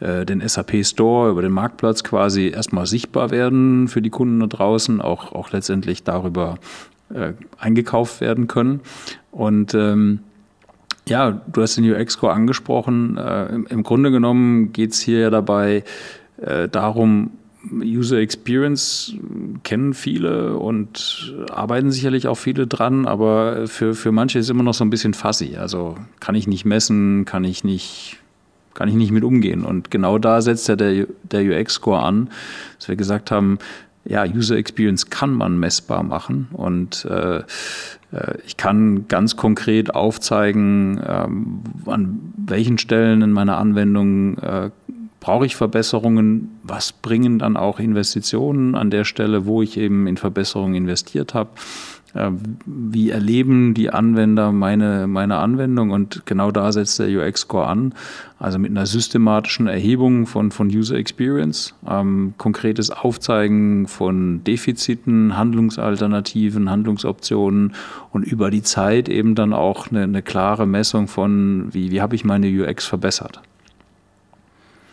den 0.00 0.46
SAP 0.46 0.84
Store, 0.84 1.30
über 1.30 1.40
den 1.40 1.52
Marktplatz 1.52 2.02
quasi 2.02 2.48
erstmal 2.48 2.84
sichtbar 2.84 3.30
werden 3.30 3.88
für 3.88 4.02
die 4.02 4.10
Kunden 4.10 4.40
da 4.40 4.46
draußen, 4.46 5.00
auch, 5.00 5.32
auch 5.32 5.52
letztendlich 5.52 6.02
darüber 6.02 6.58
äh, 7.14 7.32
eingekauft 7.58 8.20
werden 8.20 8.48
können. 8.48 8.80
Und 9.30 9.74
ähm, 9.74 10.20
ja, 11.08 11.30
du 11.30 11.62
hast 11.62 11.76
den 11.76 11.90
UX-Core 11.90 12.32
angesprochen. 12.32 13.16
Äh, 13.16 13.46
im, 13.46 13.66
im, 13.66 13.82
Grunde 13.82 14.10
genommen 14.10 14.72
geht 14.72 14.92
es 14.92 15.00
hier 15.00 15.20
ja 15.20 15.30
dabei 15.30 15.84
äh, 16.38 16.68
darum, 16.68 17.30
User 17.82 18.18
Experience 18.18 19.14
kennen 19.62 19.94
viele 19.94 20.56
und 20.56 21.34
arbeiten 21.50 21.90
sicherlich 21.90 22.28
auch 22.28 22.34
viele 22.34 22.66
dran, 22.66 23.06
aber 23.06 23.66
für, 23.68 23.94
für 23.94 24.12
manche 24.12 24.38
ist 24.38 24.50
immer 24.50 24.62
noch 24.62 24.74
so 24.74 24.84
ein 24.84 24.90
bisschen 24.90 25.14
fuzzy. 25.14 25.56
Also 25.56 25.96
kann 26.20 26.34
ich 26.34 26.46
nicht 26.46 26.66
messen, 26.66 27.24
kann 27.24 27.44
ich 27.44 27.64
nicht 27.64 28.18
kann 28.74 28.88
ich 28.88 28.94
nicht 28.94 29.12
mit 29.12 29.24
umgehen. 29.24 29.64
Und 29.64 29.90
genau 29.90 30.18
da 30.18 30.42
setzt 30.42 30.68
ja 30.68 30.76
der, 30.76 31.06
der 31.22 31.42
UX-Score 31.42 32.00
an, 32.00 32.30
dass 32.78 32.88
wir 32.88 32.96
gesagt 32.96 33.30
haben, 33.30 33.58
ja, 34.04 34.24
User 34.24 34.56
Experience 34.56 35.08
kann 35.08 35.32
man 35.32 35.58
messbar 35.58 36.02
machen 36.02 36.48
und 36.52 37.06
äh, 37.06 37.38
äh, 38.14 38.38
ich 38.46 38.56
kann 38.56 39.08
ganz 39.08 39.36
konkret 39.36 39.94
aufzeigen, 39.94 41.00
ähm, 41.06 41.60
an 41.86 42.32
welchen 42.36 42.78
Stellen 42.78 43.22
in 43.22 43.32
meiner 43.32 43.58
Anwendung 43.58 44.38
äh, 44.38 44.70
brauche 45.20 45.46
ich 45.46 45.56
Verbesserungen, 45.56 46.58
was 46.62 46.92
bringen 46.92 47.38
dann 47.38 47.56
auch 47.56 47.80
Investitionen 47.80 48.74
an 48.74 48.90
der 48.90 49.04
Stelle, 49.04 49.46
wo 49.46 49.62
ich 49.62 49.78
eben 49.78 50.06
in 50.06 50.18
Verbesserungen 50.18 50.74
investiert 50.74 51.32
habe. 51.32 51.50
Äh, 52.14 52.30
wie 52.64 53.10
erleben 53.10 53.74
die 53.74 53.90
Anwender 53.90 54.52
meine, 54.52 55.06
meine 55.06 55.36
Anwendung? 55.36 55.90
Und 55.90 56.22
genau 56.26 56.50
da 56.50 56.72
setzt 56.72 56.98
der 56.98 57.08
UX-Score 57.08 57.66
an. 57.66 57.94
Also 58.38 58.58
mit 58.58 58.70
einer 58.70 58.86
systematischen 58.86 59.66
Erhebung 59.66 60.26
von, 60.26 60.50
von 60.50 60.68
User 60.68 60.96
Experience, 60.96 61.74
ähm, 61.88 62.34
konkretes 62.36 62.90
Aufzeigen 62.90 63.86
von 63.88 64.44
Defiziten, 64.44 65.36
Handlungsalternativen, 65.36 66.70
Handlungsoptionen 66.70 67.74
und 68.12 68.22
über 68.22 68.50
die 68.50 68.62
Zeit 68.62 69.08
eben 69.08 69.34
dann 69.34 69.52
auch 69.52 69.90
eine, 69.90 70.02
eine 70.02 70.22
klare 70.22 70.66
Messung 70.66 71.08
von, 71.08 71.72
wie, 71.72 71.90
wie 71.90 72.00
habe 72.00 72.14
ich 72.14 72.24
meine 72.24 72.48
UX 72.48 72.86
verbessert. 72.86 73.40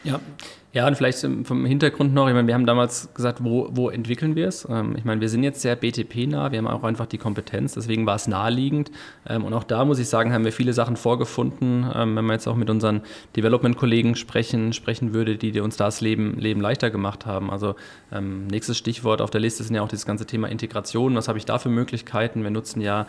Ja, 0.03 0.19
ja, 0.73 0.87
und 0.87 0.95
vielleicht 0.95 1.27
vom 1.43 1.65
Hintergrund 1.65 2.13
noch, 2.13 2.29
ich 2.29 2.33
meine, 2.33 2.47
wir 2.47 2.53
haben 2.53 2.65
damals 2.65 3.13
gesagt, 3.13 3.43
wo, 3.43 3.67
wo 3.71 3.89
entwickeln 3.89 4.37
wir 4.37 4.47
es? 4.47 4.65
Ähm, 4.69 4.95
ich 4.97 5.03
meine, 5.03 5.19
wir 5.19 5.27
sind 5.27 5.43
jetzt 5.43 5.59
sehr 5.59 5.75
BTP-nah, 5.75 6.51
wir 6.51 6.59
haben 6.59 6.67
auch 6.67 6.83
einfach 6.83 7.07
die 7.07 7.17
Kompetenz, 7.17 7.73
deswegen 7.73 8.05
war 8.05 8.15
es 8.15 8.27
naheliegend. 8.27 8.89
Ähm, 9.27 9.43
und 9.43 9.53
auch 9.53 9.65
da 9.65 9.83
muss 9.83 9.99
ich 9.99 10.07
sagen, 10.07 10.31
haben 10.31 10.45
wir 10.45 10.53
viele 10.53 10.71
Sachen 10.71 10.95
vorgefunden, 10.95 11.85
ähm, 11.93 12.15
wenn 12.15 12.23
man 12.23 12.35
jetzt 12.35 12.47
auch 12.47 12.55
mit 12.55 12.69
unseren 12.69 13.01
Development-Kollegen 13.35 14.15
sprechen, 14.15 14.71
sprechen 14.71 15.13
würde, 15.13 15.35
die, 15.35 15.51
die 15.51 15.59
uns 15.59 15.75
das 15.75 15.99
Leben, 15.99 16.39
Leben 16.39 16.61
leichter 16.61 16.89
gemacht 16.89 17.25
haben. 17.25 17.51
Also 17.51 17.75
nächstes 18.19 18.77
Stichwort 18.77 19.21
auf 19.21 19.29
der 19.29 19.39
Liste 19.39 19.63
sind 19.63 19.73
ja 19.75 19.81
auch 19.81 19.87
das 19.87 20.05
ganze 20.05 20.25
Thema 20.25 20.49
Integration. 20.49 21.15
Was 21.15 21.29
habe 21.29 21.37
ich 21.37 21.45
da 21.45 21.59
für 21.59 21.69
Möglichkeiten? 21.69 22.43
Wir 22.43 22.51
nutzen 22.51 22.81
ja 22.81 23.07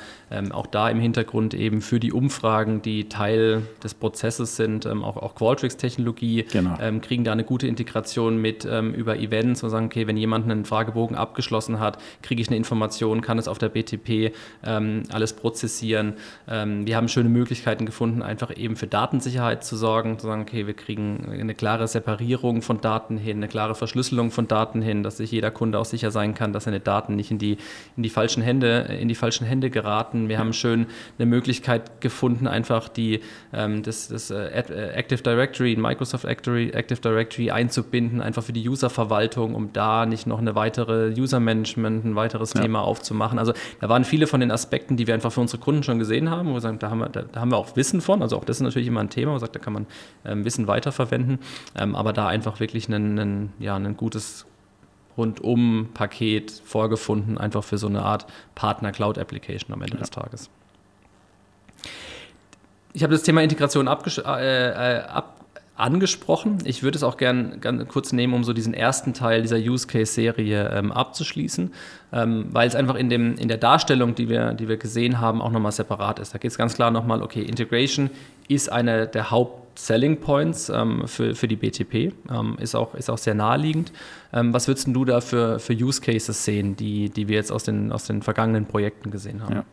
auch 0.53 0.69
da 0.69 0.89
im 0.91 1.01
Hintergrund 1.01 1.55
eben 1.55 1.81
für 1.81 1.99
die 1.99 2.13
Umfragen, 2.13 2.83
die 2.83 3.09
Teil 3.09 3.63
des 3.83 3.95
Prozesses 3.95 4.55
sind, 4.55 4.87
auch, 4.87 5.17
auch 5.17 5.35
Qualtrics-Technologie, 5.35 6.45
genau. 6.53 6.77
kriegen 7.01 7.25
da 7.25 7.33
eine 7.33 7.43
gute 7.43 7.52
gute 7.53 7.67
Integration 7.67 8.39
mit 8.41 8.65
ähm, 8.65 8.95
über 8.95 9.19
Events 9.19 9.63
und 9.63 9.69
sagen, 9.69 9.85
okay, 9.85 10.07
wenn 10.07 10.17
jemand 10.17 10.51
einen 10.51 10.65
Fragebogen 10.65 11.19
abgeschlossen 11.19 11.81
hat, 11.81 11.99
kriege 12.23 12.41
ich 12.41 12.49
eine 12.49 12.57
Information, 12.57 13.21
kann 13.21 13.39
es 13.39 13.47
auf 13.47 13.59
der 13.59 13.69
BTP 13.69 14.35
ähm, 14.65 15.03
alles 15.13 15.35
prozessieren. 15.35 16.15
Ähm, 16.49 16.87
wir 16.87 16.97
haben 16.97 17.09
schöne 17.09 17.29
Möglichkeiten 17.29 17.85
gefunden, 17.85 18.23
einfach 18.23 18.57
eben 18.57 18.77
für 18.77 18.87
Datensicherheit 18.87 19.65
zu 19.65 19.77
sorgen, 19.77 20.19
zu 20.19 20.29
sagen, 20.29 20.41
okay, 20.41 20.67
wir 20.67 20.73
kriegen 20.73 21.29
eine 21.31 21.55
klare 21.55 21.87
Separierung 21.89 22.63
von 22.63 22.81
Daten 22.81 23.19
hin, 23.19 23.37
eine 23.37 23.49
klare 23.49 23.75
Verschlüsselung 23.75 24.31
von 24.31 24.49
Daten 24.49 24.81
hin, 24.81 25.03
dass 25.03 25.19
sich 25.19 25.31
jeder 25.31 25.51
Kunde 25.51 25.79
auch 25.79 25.85
sicher 25.85 26.11
sein 26.11 26.33
kann, 26.33 26.55
dass 26.55 26.65
seine 26.65 26.81
Daten 26.81 27.17
nicht 27.17 27.31
in 27.31 27.37
die, 27.37 27.59
in 27.99 28.03
die 28.03 28.09
falschen 28.09 28.43
Hände, 28.43 28.97
in 28.99 29.09
die 29.09 29.15
falschen 29.15 29.47
Hände 29.47 29.69
geraten. 29.69 30.31
Wir 30.31 30.39
haben 30.39 30.55
schön 30.55 30.87
eine 31.19 31.27
Möglichkeit 31.27 32.01
gefunden, 32.01 32.47
einfach 32.47 32.89
die, 32.89 33.21
ähm, 33.53 33.83
das, 33.83 34.09
das 34.09 34.31
äh, 34.31 34.47
Active 34.95 35.23
Directory, 35.23 35.77
Microsoft 35.77 36.25
Active 36.25 37.01
Directory 37.03 37.42
irgendwie 37.43 37.53
einzubinden, 37.53 38.21
einfach 38.21 38.43
für 38.43 38.53
die 38.53 38.69
Userverwaltung, 38.69 39.55
um 39.55 39.73
da 39.73 40.07
nicht 40.07 40.27
noch 40.27 40.39
eine 40.39 40.55
weitere 40.55 41.13
User-Management, 41.19 42.05
ein 42.05 42.15
weiteres 42.15 42.55
ja. 42.55 42.63
Thema 42.63 42.83
aufzumachen. 42.83 43.39
Also 43.39 43.53
da 43.81 43.89
waren 43.89 44.05
viele 44.05 44.27
von 44.27 44.41
den 44.41 44.51
Aspekten, 44.51 44.97
die 44.97 45.07
wir 45.07 45.15
einfach 45.15 45.33
für 45.33 45.41
unsere 45.41 45.61
Kunden 45.61 45.83
schon 45.83 45.99
gesehen 45.99 46.31
haben, 46.31 46.49
wo 46.49 46.55
wir 46.55 46.61
sagen, 46.61 46.79
da 46.79 46.91
haben 46.91 47.01
wir, 47.01 47.09
da, 47.09 47.23
da 47.23 47.41
haben 47.41 47.51
wir 47.51 47.59
auch 47.59 47.77
Wissen 47.77 48.01
von. 48.01 48.23
Also 48.23 48.37
auch 48.37 48.45
das 48.45 48.59
ist 48.59 48.63
natürlich 48.63 48.89
immer 48.89 49.01
ein 49.01 49.11
Thema, 49.11 49.29
wo 49.29 49.33
man 49.33 49.41
sagt, 49.41 49.55
da 49.55 49.59
kann 49.59 49.73
man 49.73 49.87
ähm, 50.25 50.45
Wissen 50.45 50.67
weiterverwenden. 50.67 51.39
Ähm, 51.77 51.97
aber 51.97 52.13
da 52.13 52.29
einfach 52.29 52.61
wirklich 52.61 52.89
ein, 52.89 53.19
ein, 53.19 53.53
ja, 53.59 53.77
ein 53.77 53.97
gutes 53.97 54.47
Rundum-Paket 55.19 56.63
vorgefunden, 56.65 57.37
einfach 57.37 57.65
für 57.65 57.77
so 57.77 57.87
eine 57.87 58.03
Art 58.03 58.27
Partner-Cloud-Application 58.55 59.75
am 59.75 59.83
Ende 59.83 59.95
ja. 59.95 60.01
des 60.01 60.11
Tages. 60.11 60.49
Ich 62.95 63.03
habe 63.03 63.13
das 63.13 63.23
Thema 63.23 63.43
Integration 63.43 63.87
äh, 63.87 63.91
äh, 63.91 65.01
ab, 65.01 65.42
angesprochen. 65.77 66.59
Ich 66.65 66.83
würde 66.83 66.97
es 66.97 67.03
auch 67.03 67.17
gerne 67.17 67.59
ganz 67.59 67.89
kurz 67.89 68.13
nehmen, 68.13 68.35
um 68.35 68.45
so 68.45 68.53
diesen 68.53 68.75
ersten 68.75 69.15
Teil 69.15 69.43
dieser 69.43 69.57
Use 69.57 69.87
Case 69.87 70.13
Serie 70.13 70.71
ähm, 70.71 70.93
abzuschließen, 70.93 71.73
ähm, 72.13 72.47
weil 72.51 72.69
es 72.69 72.75
einfach 72.75 72.95
in, 72.95 73.09
dem, 73.09 73.37
in 73.37 73.49
der 73.49 73.57
Darstellung, 73.57 74.15
die 74.15 74.29
wir, 74.29 74.53
die 74.53 74.69
wir 74.69 74.77
gesehen 74.77 75.21
haben, 75.21 75.41
auch 75.41 75.51
nochmal 75.51 75.73
separat 75.73 76.19
ist. 76.19 76.35
Da 76.35 76.39
geht 76.39 76.51
es 76.51 76.59
ganz 76.59 76.75
klar 76.75 76.91
nochmal, 76.91 77.23
okay, 77.23 77.43
Integration 77.43 78.11
ist 78.49 78.71
einer 78.71 79.07
der 79.07 79.31
Haupt-Selling 79.31 80.21
Points 80.21 80.69
ähm, 80.69 81.05
für, 81.07 81.35
für 81.35 81.49
die 81.49 81.57
BTP, 81.57 82.13
ähm, 82.31 82.57
ist, 82.61 82.75
auch, 82.75 82.95
ist 82.95 83.09
auch 83.09 83.19
sehr 83.19 83.35
naheliegend. 83.35 83.93
Ähm, 84.33 84.53
was 84.53 84.69
würdest 84.69 84.89
du 84.89 85.05
da 85.07 85.23
für, 85.23 85.59
für 85.59 85.73
Use 85.73 86.03
Cases 86.03 86.45
sehen, 86.45 86.77
die, 86.77 87.09
die 87.09 87.29
wir 87.29 87.37
jetzt 87.37 87.51
aus 87.51 87.65
den, 87.65 87.93
aus 87.93 88.05
den 88.05 88.21
vergangenen 88.21 88.67
Projekten 88.67 89.11
gesehen 89.11 89.43
haben? 89.43 89.55
Ja. 89.55 89.65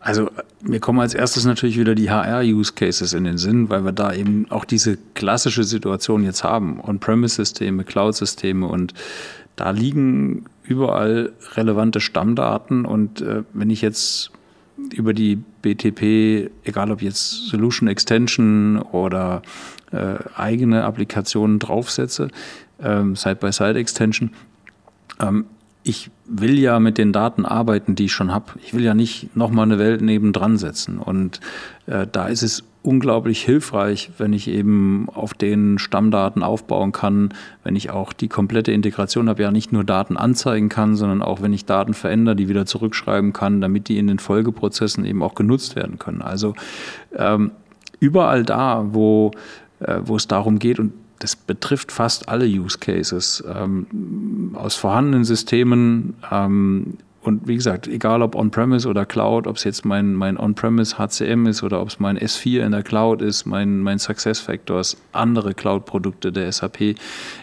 Also 0.00 0.30
mir 0.62 0.80
kommen 0.80 1.00
als 1.00 1.14
erstes 1.14 1.44
natürlich 1.44 1.78
wieder 1.78 1.94
die 1.94 2.10
HR-Use-Cases 2.10 3.12
in 3.12 3.24
den 3.24 3.38
Sinn, 3.38 3.68
weil 3.68 3.84
wir 3.84 3.92
da 3.92 4.12
eben 4.12 4.46
auch 4.50 4.64
diese 4.64 4.96
klassische 5.14 5.64
Situation 5.64 6.22
jetzt 6.24 6.44
haben. 6.44 6.80
On-Premise-Systeme, 6.80 7.84
Cloud-Systeme 7.84 8.66
und 8.66 8.94
da 9.56 9.70
liegen 9.70 10.44
überall 10.62 11.32
relevante 11.56 12.00
Stammdaten 12.00 12.84
und 12.84 13.20
äh, 13.20 13.42
wenn 13.52 13.70
ich 13.70 13.82
jetzt 13.82 14.30
über 14.94 15.12
die 15.12 15.36
BTP, 15.62 16.50
egal 16.64 16.92
ob 16.92 17.02
jetzt 17.02 17.48
Solution 17.48 17.88
Extension 17.88 18.80
oder 18.80 19.42
äh, 19.90 20.14
eigene 20.36 20.84
Applikationen 20.84 21.58
draufsetze, 21.58 22.28
ähm, 22.80 23.16
Side-by-Side-Extension, 23.16 24.30
ähm, 25.20 25.46
ich 25.88 26.10
will 26.26 26.58
ja 26.58 26.80
mit 26.80 26.98
den 26.98 27.14
Daten 27.14 27.46
arbeiten, 27.46 27.94
die 27.94 28.04
ich 28.04 28.12
schon 28.12 28.30
habe. 28.30 28.52
Ich 28.62 28.74
will 28.74 28.84
ja 28.84 28.92
nicht 28.92 29.34
nochmal 29.34 29.64
eine 29.64 29.78
Welt 29.78 30.02
nebendran 30.02 30.58
setzen. 30.58 30.98
Und 30.98 31.40
äh, 31.86 32.06
da 32.10 32.26
ist 32.28 32.42
es 32.42 32.62
unglaublich 32.82 33.42
hilfreich, 33.42 34.10
wenn 34.18 34.34
ich 34.34 34.48
eben 34.48 35.08
auf 35.08 35.32
den 35.32 35.78
Stammdaten 35.78 36.42
aufbauen 36.42 36.92
kann, 36.92 37.30
wenn 37.64 37.74
ich 37.74 37.88
auch 37.88 38.12
die 38.12 38.28
komplette 38.28 38.70
Integration 38.70 39.30
habe, 39.30 39.42
ja 39.42 39.50
nicht 39.50 39.72
nur 39.72 39.82
Daten 39.82 40.18
anzeigen 40.18 40.68
kann, 40.68 40.94
sondern 40.94 41.22
auch 41.22 41.40
wenn 41.40 41.54
ich 41.54 41.64
Daten 41.64 41.94
verändere, 41.94 42.36
die 42.36 42.50
wieder 42.50 42.66
zurückschreiben 42.66 43.32
kann, 43.32 43.62
damit 43.62 43.88
die 43.88 43.96
in 43.96 44.08
den 44.08 44.18
Folgeprozessen 44.18 45.06
eben 45.06 45.22
auch 45.22 45.34
genutzt 45.34 45.74
werden 45.74 45.98
können. 45.98 46.20
Also 46.20 46.54
ähm, 47.16 47.52
überall 47.98 48.44
da, 48.44 48.84
wo, 48.90 49.30
äh, 49.80 50.00
wo 50.04 50.16
es 50.16 50.28
darum 50.28 50.58
geht 50.58 50.78
und 50.78 50.92
das 51.18 51.36
betrifft 51.36 51.92
fast 51.92 52.28
alle 52.28 52.46
Use 52.46 52.78
Cases 52.78 53.42
ähm, 53.52 54.54
aus 54.54 54.74
vorhandenen 54.74 55.24
Systemen. 55.24 56.14
Ähm, 56.30 56.98
und 57.22 57.48
wie 57.48 57.56
gesagt, 57.56 57.88
egal 57.88 58.22
ob 58.22 58.34
On-Premise 58.34 58.88
oder 58.88 59.04
Cloud, 59.04 59.46
ob 59.46 59.56
es 59.56 59.64
jetzt 59.64 59.84
mein, 59.84 60.14
mein 60.14 60.38
On-Premise 60.38 60.96
HCM 60.96 61.46
ist 61.46 61.62
oder 61.62 61.80
ob 61.80 61.88
es 61.88 61.98
mein 61.98 62.18
S4 62.18 62.60
in 62.60 62.72
der 62.72 62.82
Cloud 62.82 63.20
ist, 63.20 63.44
mein, 63.44 63.80
mein 63.80 63.98
Success 63.98 64.40
Factors, 64.40 64.96
andere 65.12 65.54
Cloud-Produkte 65.54 66.32
der 66.32 66.50
SAP. 66.50 66.96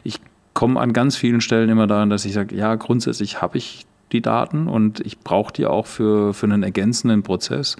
Ich 0.03 0.19
komme 0.53 0.79
an 0.79 0.93
ganz 0.93 1.17
vielen 1.17 1.41
Stellen 1.41 1.69
immer 1.69 1.87
daran, 1.87 2.09
dass 2.09 2.25
ich 2.25 2.33
sage, 2.33 2.55
ja, 2.55 2.75
grundsätzlich 2.75 3.41
habe 3.41 3.57
ich 3.57 3.85
die 4.11 4.21
Daten 4.21 4.67
und 4.67 5.01
ich 5.01 5.19
brauche 5.19 5.51
die 5.51 5.65
auch 5.65 5.85
für, 5.85 6.33
für 6.33 6.45
einen 6.45 6.63
ergänzenden 6.63 7.23
Prozess. 7.23 7.75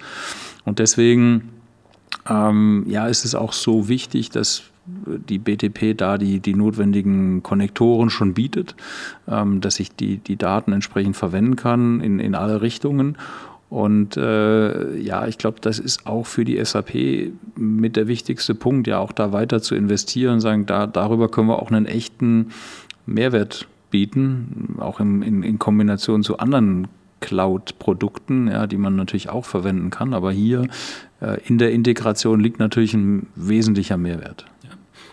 Und 0.64 0.78
deswegen 0.78 1.50
ähm, 2.28 2.84
ja, 2.88 3.06
ist 3.06 3.24
es 3.24 3.34
auch 3.34 3.52
so 3.52 3.88
wichtig, 3.88 4.30
dass 4.30 4.64
die 4.86 5.38
BTP 5.38 5.96
da 5.96 6.18
die, 6.18 6.40
die 6.40 6.54
notwendigen 6.54 7.42
Konnektoren 7.42 8.10
schon 8.10 8.34
bietet, 8.34 8.76
ähm, 9.28 9.60
dass 9.60 9.80
ich 9.80 9.94
die, 9.94 10.18
die 10.18 10.36
Daten 10.36 10.72
entsprechend 10.72 11.16
verwenden 11.16 11.56
kann 11.56 12.00
in, 12.00 12.20
in 12.20 12.34
alle 12.34 12.62
Richtungen. 12.62 13.16
Und 13.68 14.16
äh, 14.16 14.96
ja, 14.98 15.26
ich 15.26 15.38
glaube, 15.38 15.58
das 15.60 15.80
ist 15.80 16.06
auch 16.06 16.26
für 16.26 16.44
die 16.44 16.64
SAP 16.64 17.32
mit 17.56 17.96
der 17.96 18.06
wichtigste 18.06 18.54
Punkt, 18.54 18.86
ja 18.86 18.98
auch 18.98 19.12
da 19.12 19.32
weiter 19.32 19.60
zu 19.60 19.74
investieren, 19.74 20.40
sagen, 20.40 20.66
da, 20.66 20.86
darüber 20.86 21.28
können 21.28 21.48
wir 21.48 21.60
auch 21.60 21.70
einen 21.70 21.86
echten 21.86 22.50
Mehrwert 23.06 23.66
bieten, 23.90 24.76
auch 24.78 25.00
im, 25.00 25.22
in, 25.22 25.42
in 25.42 25.58
Kombination 25.58 26.22
zu 26.22 26.38
anderen 26.38 26.86
Cloud-Produkten, 27.20 28.48
ja, 28.48 28.66
die 28.66 28.76
man 28.76 28.94
natürlich 28.94 29.30
auch 29.30 29.44
verwenden 29.44 29.90
kann. 29.90 30.14
Aber 30.14 30.30
hier 30.30 30.68
äh, 31.20 31.40
in 31.46 31.58
der 31.58 31.72
Integration 31.72 32.40
liegt 32.40 32.60
natürlich 32.60 32.94
ein 32.94 33.26
wesentlicher 33.34 33.96
Mehrwert. 33.96 34.46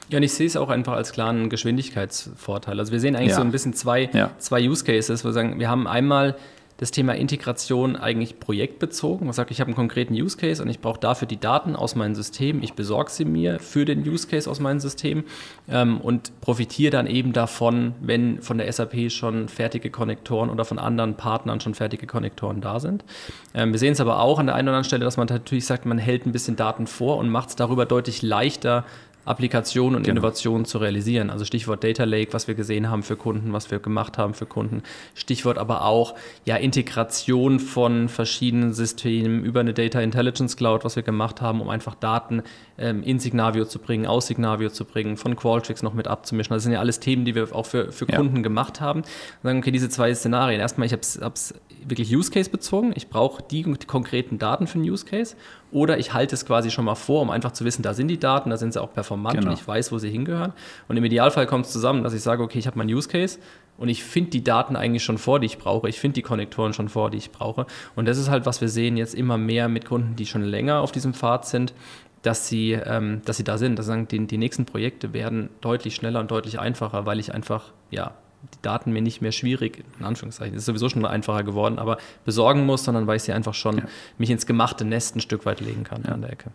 Ja, 0.10 0.18
und 0.18 0.24
ich 0.24 0.34
sehe 0.34 0.48
es 0.48 0.58
auch 0.58 0.70
einfach 0.70 0.94
als 0.94 1.12
klaren 1.12 1.50
Geschwindigkeitsvorteil. 1.50 2.80
Also 2.80 2.92
wir 2.92 3.00
sehen 3.00 3.16
eigentlich 3.16 3.30
ja. 3.30 3.36
so 3.36 3.42
ein 3.42 3.52
bisschen 3.52 3.74
zwei, 3.74 4.10
ja. 4.14 4.32
zwei 4.38 4.68
Use 4.68 4.84
Cases, 4.84 5.24
wo 5.24 5.30
wir 5.30 5.34
sagen, 5.34 5.60
wir 5.60 5.70
haben 5.70 5.88
einmal 5.88 6.36
das 6.78 6.92
Thema 6.92 7.14
Integration 7.16 7.96
eigentlich 7.96 8.40
projektbezogen. 8.40 9.28
Man 9.28 9.34
sagt, 9.34 9.52
ich 9.52 9.62
habe 9.62 9.70
einen 9.70 9.76
konkreten 9.76 10.14
Use 10.14 10.38
Case 10.38 10.62
und 10.62 10.70
ich 10.70 10.80
brauche 10.80 11.00
dafür 11.00 11.28
die 11.28 11.40
Daten 11.40 11.76
aus 11.76 11.96
meinem 11.96 12.16
System. 12.16 12.64
Ich 12.64 12.74
besorge 12.74 13.12
sie 13.12 13.26
mir 13.26 13.60
für 13.60 13.86
den 13.86 14.08
Use 14.08 14.28
Case 14.28 14.50
aus 14.50 14.60
meinem 14.60 14.80
System 14.80 15.24
ähm, 15.70 16.02
und 16.02 16.42
profitiere 16.42 16.92
dann 16.92 17.08
eben 17.08 17.32
davon, 17.32 17.94
wenn 18.02 18.42
von 18.42 18.58
der 18.58 18.72
SAP 18.72 19.12
schon 19.12 19.48
fertige 19.50 19.92
Konnektoren 19.92 20.50
oder 20.50 20.66
von 20.66 20.80
anderen 20.80 21.16
Partnern 21.16 21.62
schon 21.62 21.76
fertige 21.76 22.08
Konnektoren 22.08 22.60
da 22.60 22.80
sind. 22.80 23.06
Ähm, 23.54 23.72
wir 23.72 23.80
sehen 23.80 23.94
es 23.94 24.02
aber 24.02 24.20
auch 24.20 24.40
an 24.40 24.48
der 24.48 24.56
einen 24.56 24.68
oder 24.68 24.78
anderen 24.78 24.86
Stelle, 24.86 25.06
dass 25.06 25.16
man 25.16 25.28
natürlich 25.28 25.66
sagt, 25.66 25.86
man 25.86 26.00
hält 26.00 26.26
ein 26.26 26.32
bisschen 26.32 26.56
Daten 26.56 26.88
vor 26.88 27.18
und 27.18 27.30
macht 27.30 27.50
es 27.50 27.56
darüber 27.56 27.86
deutlich 27.86 28.24
leichter, 28.24 28.84
Applikationen 29.26 29.96
und 29.96 30.04
genau. 30.04 30.20
Innovationen 30.20 30.66
zu 30.66 30.78
realisieren. 30.78 31.30
Also 31.30 31.46
Stichwort 31.46 31.84
Data 31.84 32.04
Lake, 32.04 32.34
was 32.34 32.48
wir 32.48 32.56
gesehen 32.56 32.90
haben 32.90 33.04
für 33.04 33.16
Kunden, 33.16 33.54
was 33.54 33.72
wir 33.72 33.80
gemacht 33.80 34.18
haben 34.18 34.34
für 34.34 34.46
Kunden. 34.46 34.84
Stichwort 35.16 35.58
aber 35.58 35.86
auch 35.86 36.16
ja, 36.46 36.58
Integration 36.58 37.60
von 37.60 38.10
verschiedenen 38.10 38.74
Systemen 38.74 39.44
über 39.44 39.62
eine 39.62 39.74
Data 39.74 40.02
Intelligence 40.02 40.58
Cloud, 40.58 40.84
was 40.84 40.96
wir 40.96 41.04
gemacht 41.04 41.42
haben, 41.42 41.62
um 41.62 41.70
einfach 41.70 41.96
Daten 41.96 42.44
ähm, 42.78 43.04
in 43.04 43.20
Signavio 43.20 43.66
zu 43.66 43.80
bringen, 43.80 44.06
aus 44.06 44.28
Signavio 44.28 44.70
zu 44.70 44.86
bringen, 44.86 45.18
von 45.18 45.36
Qualtrics 45.36 45.84
noch 45.84 45.94
mit 45.94 46.08
abzumischen. 46.08 46.54
Das 46.54 46.64
sind 46.64 46.72
ja 46.72 46.80
alles 46.80 47.00
Themen, 47.00 47.26
die 47.26 47.36
wir 47.36 47.56
auch 47.56 47.66
für, 47.66 47.92
für 47.92 48.10
ja. 48.10 48.18
Kunden 48.18 48.44
gemacht 48.44 48.82
haben. 48.82 49.02
Und 49.02 49.08
sagen, 49.44 49.60
okay, 49.60 49.72
diese 49.72 49.90
zwei 49.90 50.14
Szenarien. 50.14 50.60
Erstmal, 50.60 50.88
ich 50.88 50.94
habe 50.94 51.02
es 51.02 51.54
wirklich 51.90 52.16
Use 52.16 52.32
Case 52.32 52.50
bezogen. 52.50 52.94
Ich 52.96 53.10
brauche 53.10 53.44
die, 53.44 53.64
die 53.64 53.88
konkreten 53.88 54.40
Daten 54.40 54.68
für 54.68 54.76
einen 54.76 54.90
Use 54.90 55.06
Case 55.06 55.36
oder 55.72 55.98
ich 55.98 56.14
halte 56.14 56.36
es 56.36 56.46
quasi 56.46 56.72
schon 56.72 56.86
mal 56.86 56.96
vor, 56.96 57.22
um 57.22 57.30
einfach 57.30 57.52
zu 57.52 57.66
wissen, 57.66 57.82
da 57.82 57.94
sind 57.94 58.08
die 58.08 58.20
Daten, 58.20 58.50
da 58.50 58.58
sind 58.58 58.74
sie 58.74 58.82
auch 58.82 58.94
performant 58.94 59.36
genau. 59.36 59.52
und 59.52 59.60
ich 59.60 59.68
weiß, 59.68 59.92
wo 59.92 59.98
sie 59.98 60.10
hingehören. 60.10 60.54
Und 60.88 60.98
im 60.98 61.04
Idealfall 61.04 61.48
kommt 61.48 61.66
es 61.66 61.72
zusammen, 61.72 62.04
dass 62.04 62.14
ich 62.14 62.22
sage, 62.22 62.44
okay, 62.44 62.60
ich 62.60 62.68
habe 62.68 62.78
meinen 62.78 62.94
Use 62.94 63.10
Case 63.10 63.40
und 63.78 63.90
ich 63.90 64.04
finde 64.04 64.30
die 64.30 64.44
Daten 64.44 64.76
eigentlich 64.76 65.04
schon 65.04 65.18
vor, 65.18 65.40
die 65.40 65.48
ich 65.48 65.58
brauche. 65.58 65.90
Ich 65.90 66.00
finde 66.00 66.16
die 66.16 66.22
Konnektoren 66.22 66.74
schon 66.74 66.90
vor, 66.90 67.10
die 67.10 67.18
ich 67.18 67.32
brauche. 67.32 67.66
Und 67.96 68.08
das 68.08 68.18
ist 68.18 68.30
halt, 68.30 68.46
was 68.46 68.62
wir 68.62 68.70
sehen 68.70 68.98
jetzt 68.98 69.16
immer 69.16 69.38
mehr 69.38 69.68
mit 69.68 69.86
Kunden, 69.86 70.16
die 70.16 70.26
schon 70.26 70.44
länger 70.44 70.82
auf 70.82 70.92
diesem 70.92 71.14
Pfad 71.14 71.48
sind, 71.48 71.74
dass 72.22 72.48
sie, 72.48 72.72
ähm, 72.72 73.22
dass 73.26 73.38
sie 73.38 73.44
da 73.44 73.58
sind. 73.58 73.78
Das 73.78 73.88
sagen, 73.88 74.08
die, 74.08 74.26
die 74.28 74.38
nächsten 74.38 74.66
Projekte 74.66 75.14
werden 75.14 75.50
deutlich 75.62 75.96
schneller 75.96 76.20
und 76.20 76.32
deutlich 76.32 76.60
einfacher, 76.60 77.06
weil 77.06 77.20
ich 77.20 77.34
einfach 77.34 77.74
ja, 77.92 78.14
die 78.54 78.62
Daten 78.62 78.92
mir 78.92 79.02
nicht 79.02 79.22
mehr 79.22 79.32
schwierig, 79.32 79.84
in 80.00 80.06
Anführungszeichen, 80.06 80.56
ist 80.56 80.66
sowieso 80.66 80.90
schon 80.90 81.06
einfacher 81.06 81.44
geworden, 81.44 81.80
aber 81.80 81.98
besorgen 82.26 82.66
muss, 82.66 82.84
sondern 82.84 83.08
weil 83.08 83.18
ich 83.18 83.24
sie 83.24 83.34
einfach 83.34 83.54
schon 83.54 83.78
ja. 83.78 83.84
mich 84.18 84.30
ins 84.30 84.46
gemachte 84.46 84.86
Nest 84.86 85.16
ein 85.16 85.22
Stück 85.22 85.46
weit 85.46 85.62
legen 85.62 85.84
kann 85.84 86.04
ja. 86.06 86.14
an 86.14 86.22
der 86.22 86.32
Ecke. 86.32 86.52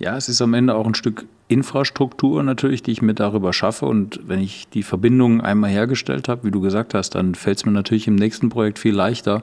Ja, 0.00 0.16
es 0.16 0.30
ist 0.30 0.40
am 0.40 0.54
Ende 0.54 0.74
auch 0.74 0.86
ein 0.86 0.94
Stück 0.94 1.26
Infrastruktur 1.48 2.42
natürlich, 2.42 2.82
die 2.82 2.90
ich 2.90 3.02
mir 3.02 3.12
darüber 3.12 3.52
schaffe. 3.52 3.84
Und 3.84 4.20
wenn 4.26 4.40
ich 4.40 4.66
die 4.68 4.82
Verbindung 4.82 5.42
einmal 5.42 5.68
hergestellt 5.68 6.26
habe, 6.26 6.44
wie 6.44 6.50
du 6.50 6.62
gesagt 6.62 6.94
hast, 6.94 7.16
dann 7.16 7.34
fällt 7.34 7.58
es 7.58 7.66
mir 7.66 7.72
natürlich 7.72 8.06
im 8.06 8.14
nächsten 8.14 8.48
Projekt 8.48 8.78
viel 8.78 8.94
leichter, 8.94 9.42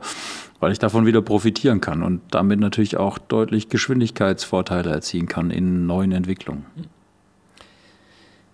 weil 0.60 0.72
ich 0.72 0.80
davon 0.80 1.06
wieder 1.06 1.22
profitieren 1.22 1.80
kann 1.80 2.02
und 2.02 2.22
damit 2.32 2.60
natürlich 2.60 2.98
auch 2.98 3.20
deutlich 3.20 3.70
Geschwindigkeitsvorteile 3.70 4.90
erzielen 4.90 5.28
kann 5.28 5.52
in 5.52 5.86
neuen 5.86 6.12
Entwicklungen. 6.12 6.66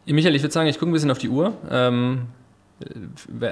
Michael, 0.06 0.36
ich 0.36 0.42
würde 0.42 0.52
sagen, 0.52 0.68
ich 0.68 0.78
gucke 0.78 0.92
ein 0.92 0.94
bisschen 0.94 1.12
auf 1.12 1.20
die 1.20 1.30
Uhr. 1.30 1.54
Ähm, 1.72 2.24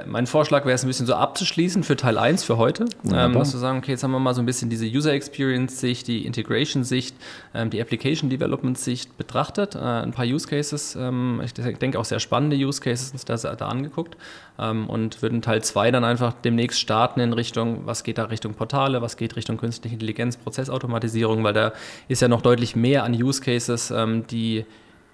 mein 0.06 0.26
Vorschlag 0.26 0.64
wäre 0.64 0.74
es 0.74 0.84
ein 0.84 0.88
bisschen 0.88 1.06
so 1.06 1.14
abzuschließen 1.14 1.84
für 1.84 1.96
Teil 1.96 2.18
1 2.18 2.44
für 2.44 2.56
heute. 2.58 2.86
Ähm, 3.10 3.32
dass 3.32 3.52
wir 3.52 3.60
sagen, 3.60 3.78
okay, 3.78 3.92
jetzt 3.92 4.02
haben 4.02 4.10
wir 4.10 4.18
mal 4.18 4.34
so 4.34 4.42
ein 4.42 4.46
bisschen 4.46 4.68
diese 4.68 4.84
User 4.86 5.12
Experience-Sicht, 5.12 6.06
die 6.08 6.26
Integration-Sicht, 6.26 7.16
ähm, 7.54 7.70
die 7.70 7.80
Application 7.80 8.30
Development-Sicht 8.30 9.16
betrachtet. 9.16 9.74
Äh, 9.74 9.78
ein 9.78 10.12
paar 10.12 10.26
Use 10.26 10.46
Cases, 10.46 10.96
ähm, 10.96 11.40
ich 11.44 11.54
denke 11.54 11.98
auch 11.98 12.04
sehr 12.04 12.20
spannende 12.20 12.56
Use 12.56 12.80
Cases 12.80 13.12
uns 13.12 13.24
da, 13.24 13.36
da 13.36 13.68
angeguckt 13.68 14.16
ähm, 14.58 14.88
und 14.88 15.22
würden 15.22 15.40
Teil 15.40 15.62
2 15.62 15.90
dann 15.92 16.04
einfach 16.04 16.34
demnächst 16.44 16.80
starten 16.80 17.20
in 17.20 17.32
Richtung, 17.32 17.86
was 17.86 18.04
geht 18.04 18.18
da 18.18 18.24
Richtung 18.24 18.54
Portale, 18.54 19.02
was 19.02 19.16
geht 19.16 19.36
Richtung 19.36 19.56
künstliche 19.56 19.94
Intelligenz, 19.94 20.36
Prozessautomatisierung, 20.36 21.44
weil 21.44 21.54
da 21.54 21.72
ist 22.08 22.22
ja 22.22 22.28
noch 22.28 22.42
deutlich 22.42 22.76
mehr 22.76 23.04
an 23.04 23.14
Use 23.14 23.40
Cases, 23.40 23.90
ähm, 23.90 24.26
die 24.26 24.64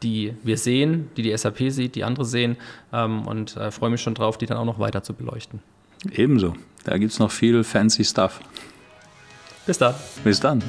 die 0.02 0.34
wir 0.42 0.56
sehen, 0.56 1.11
die 1.16 1.22
die 1.22 1.37
SAP 1.37 1.70
sieht, 1.70 1.94
die 1.94 2.04
andere 2.04 2.24
sehen 2.24 2.56
ähm, 2.92 3.26
und 3.26 3.56
äh, 3.56 3.70
freue 3.70 3.90
mich 3.90 4.00
schon 4.00 4.14
drauf, 4.14 4.38
die 4.38 4.46
dann 4.46 4.56
auch 4.56 4.64
noch 4.64 4.78
weiter 4.78 5.02
zu 5.02 5.14
beleuchten. 5.14 5.61
Ebenso. 6.12 6.54
Da 6.84 6.96
gibt 6.96 7.12
es 7.12 7.18
noch 7.18 7.30
viel 7.30 7.64
fancy 7.64 8.04
Stuff. 8.04 8.40
Bis 9.66 9.78
dann. 9.78 9.94
Bis 10.24 10.40
dann. 10.40 10.62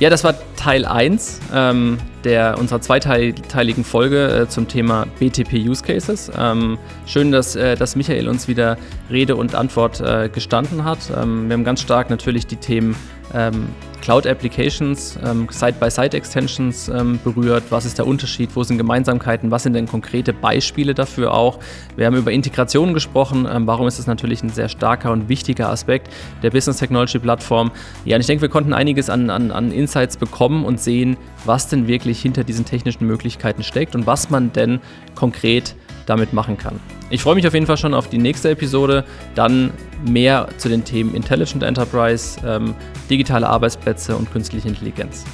Ja, 0.00 0.10
das 0.10 0.24
war 0.24 0.34
Teil 0.56 0.84
1 0.84 1.40
ähm, 1.54 1.98
der, 2.24 2.58
unserer 2.58 2.80
zweiteiligen 2.80 3.84
Folge 3.84 4.26
äh, 4.26 4.48
zum 4.48 4.66
Thema 4.66 5.06
BTP 5.20 5.52
Use 5.54 5.84
Cases. 5.84 6.32
Ähm, 6.36 6.78
schön, 7.06 7.30
dass, 7.30 7.54
äh, 7.54 7.76
dass 7.76 7.94
Michael 7.94 8.28
uns 8.28 8.48
wieder 8.48 8.76
Rede 9.08 9.36
und 9.36 9.54
Antwort 9.54 10.00
äh, 10.00 10.28
gestanden 10.28 10.84
hat. 10.84 10.98
Ähm, 11.16 11.48
wir 11.48 11.54
haben 11.54 11.64
ganz 11.64 11.80
stark 11.80 12.10
natürlich 12.10 12.46
die 12.48 12.56
Themen 12.56 12.96
ähm, 13.32 13.68
Cloud 14.04 14.26
Applications, 14.26 15.18
ähm, 15.24 15.48
Side-by-Side-Extensions 15.50 16.88
ähm, 16.88 17.18
berührt. 17.24 17.64
Was 17.70 17.86
ist 17.86 17.96
der 17.96 18.06
Unterschied? 18.06 18.50
Wo 18.54 18.62
sind 18.62 18.76
Gemeinsamkeiten? 18.76 19.50
Was 19.50 19.62
sind 19.62 19.72
denn 19.72 19.86
konkrete 19.86 20.34
Beispiele 20.34 20.92
dafür 20.92 21.32
auch? 21.32 21.58
Wir 21.96 22.04
haben 22.04 22.16
über 22.16 22.30
Integration 22.30 22.92
gesprochen. 22.92 23.48
Ähm, 23.50 23.66
warum 23.66 23.86
ist 23.86 23.98
das 23.98 24.06
natürlich 24.06 24.42
ein 24.42 24.50
sehr 24.50 24.68
starker 24.68 25.10
und 25.10 25.30
wichtiger 25.30 25.70
Aspekt 25.70 26.12
der 26.42 26.50
Business 26.50 26.76
Technology 26.76 27.18
Plattform? 27.18 27.70
Ja, 28.04 28.16
und 28.16 28.20
ich 28.20 28.26
denke, 28.26 28.42
wir 28.42 28.50
konnten 28.50 28.74
einiges 28.74 29.08
an, 29.08 29.30
an, 29.30 29.50
an 29.50 29.72
Insights 29.72 30.18
bekommen 30.18 30.66
und 30.66 30.78
sehen, 30.80 31.16
was 31.46 31.68
denn 31.68 31.88
wirklich 31.88 32.20
hinter 32.20 32.44
diesen 32.44 32.66
technischen 32.66 33.06
Möglichkeiten 33.06 33.62
steckt 33.62 33.94
und 33.94 34.06
was 34.06 34.28
man 34.28 34.52
denn 34.52 34.80
konkret 35.14 35.74
damit 36.06 36.32
machen 36.32 36.56
kann. 36.56 36.80
Ich 37.10 37.22
freue 37.22 37.34
mich 37.34 37.46
auf 37.46 37.54
jeden 37.54 37.66
Fall 37.66 37.76
schon 37.76 37.94
auf 37.94 38.08
die 38.08 38.18
nächste 38.18 38.50
Episode. 38.50 39.04
Dann 39.34 39.72
mehr 40.04 40.48
zu 40.58 40.68
den 40.68 40.84
Themen 40.84 41.14
Intelligent 41.14 41.62
Enterprise, 41.62 42.38
ähm, 42.46 42.74
digitale 43.10 43.48
Arbeitsplätze 43.48 44.16
und 44.16 44.30
künstliche 44.32 44.68
Intelligenz. 44.68 45.24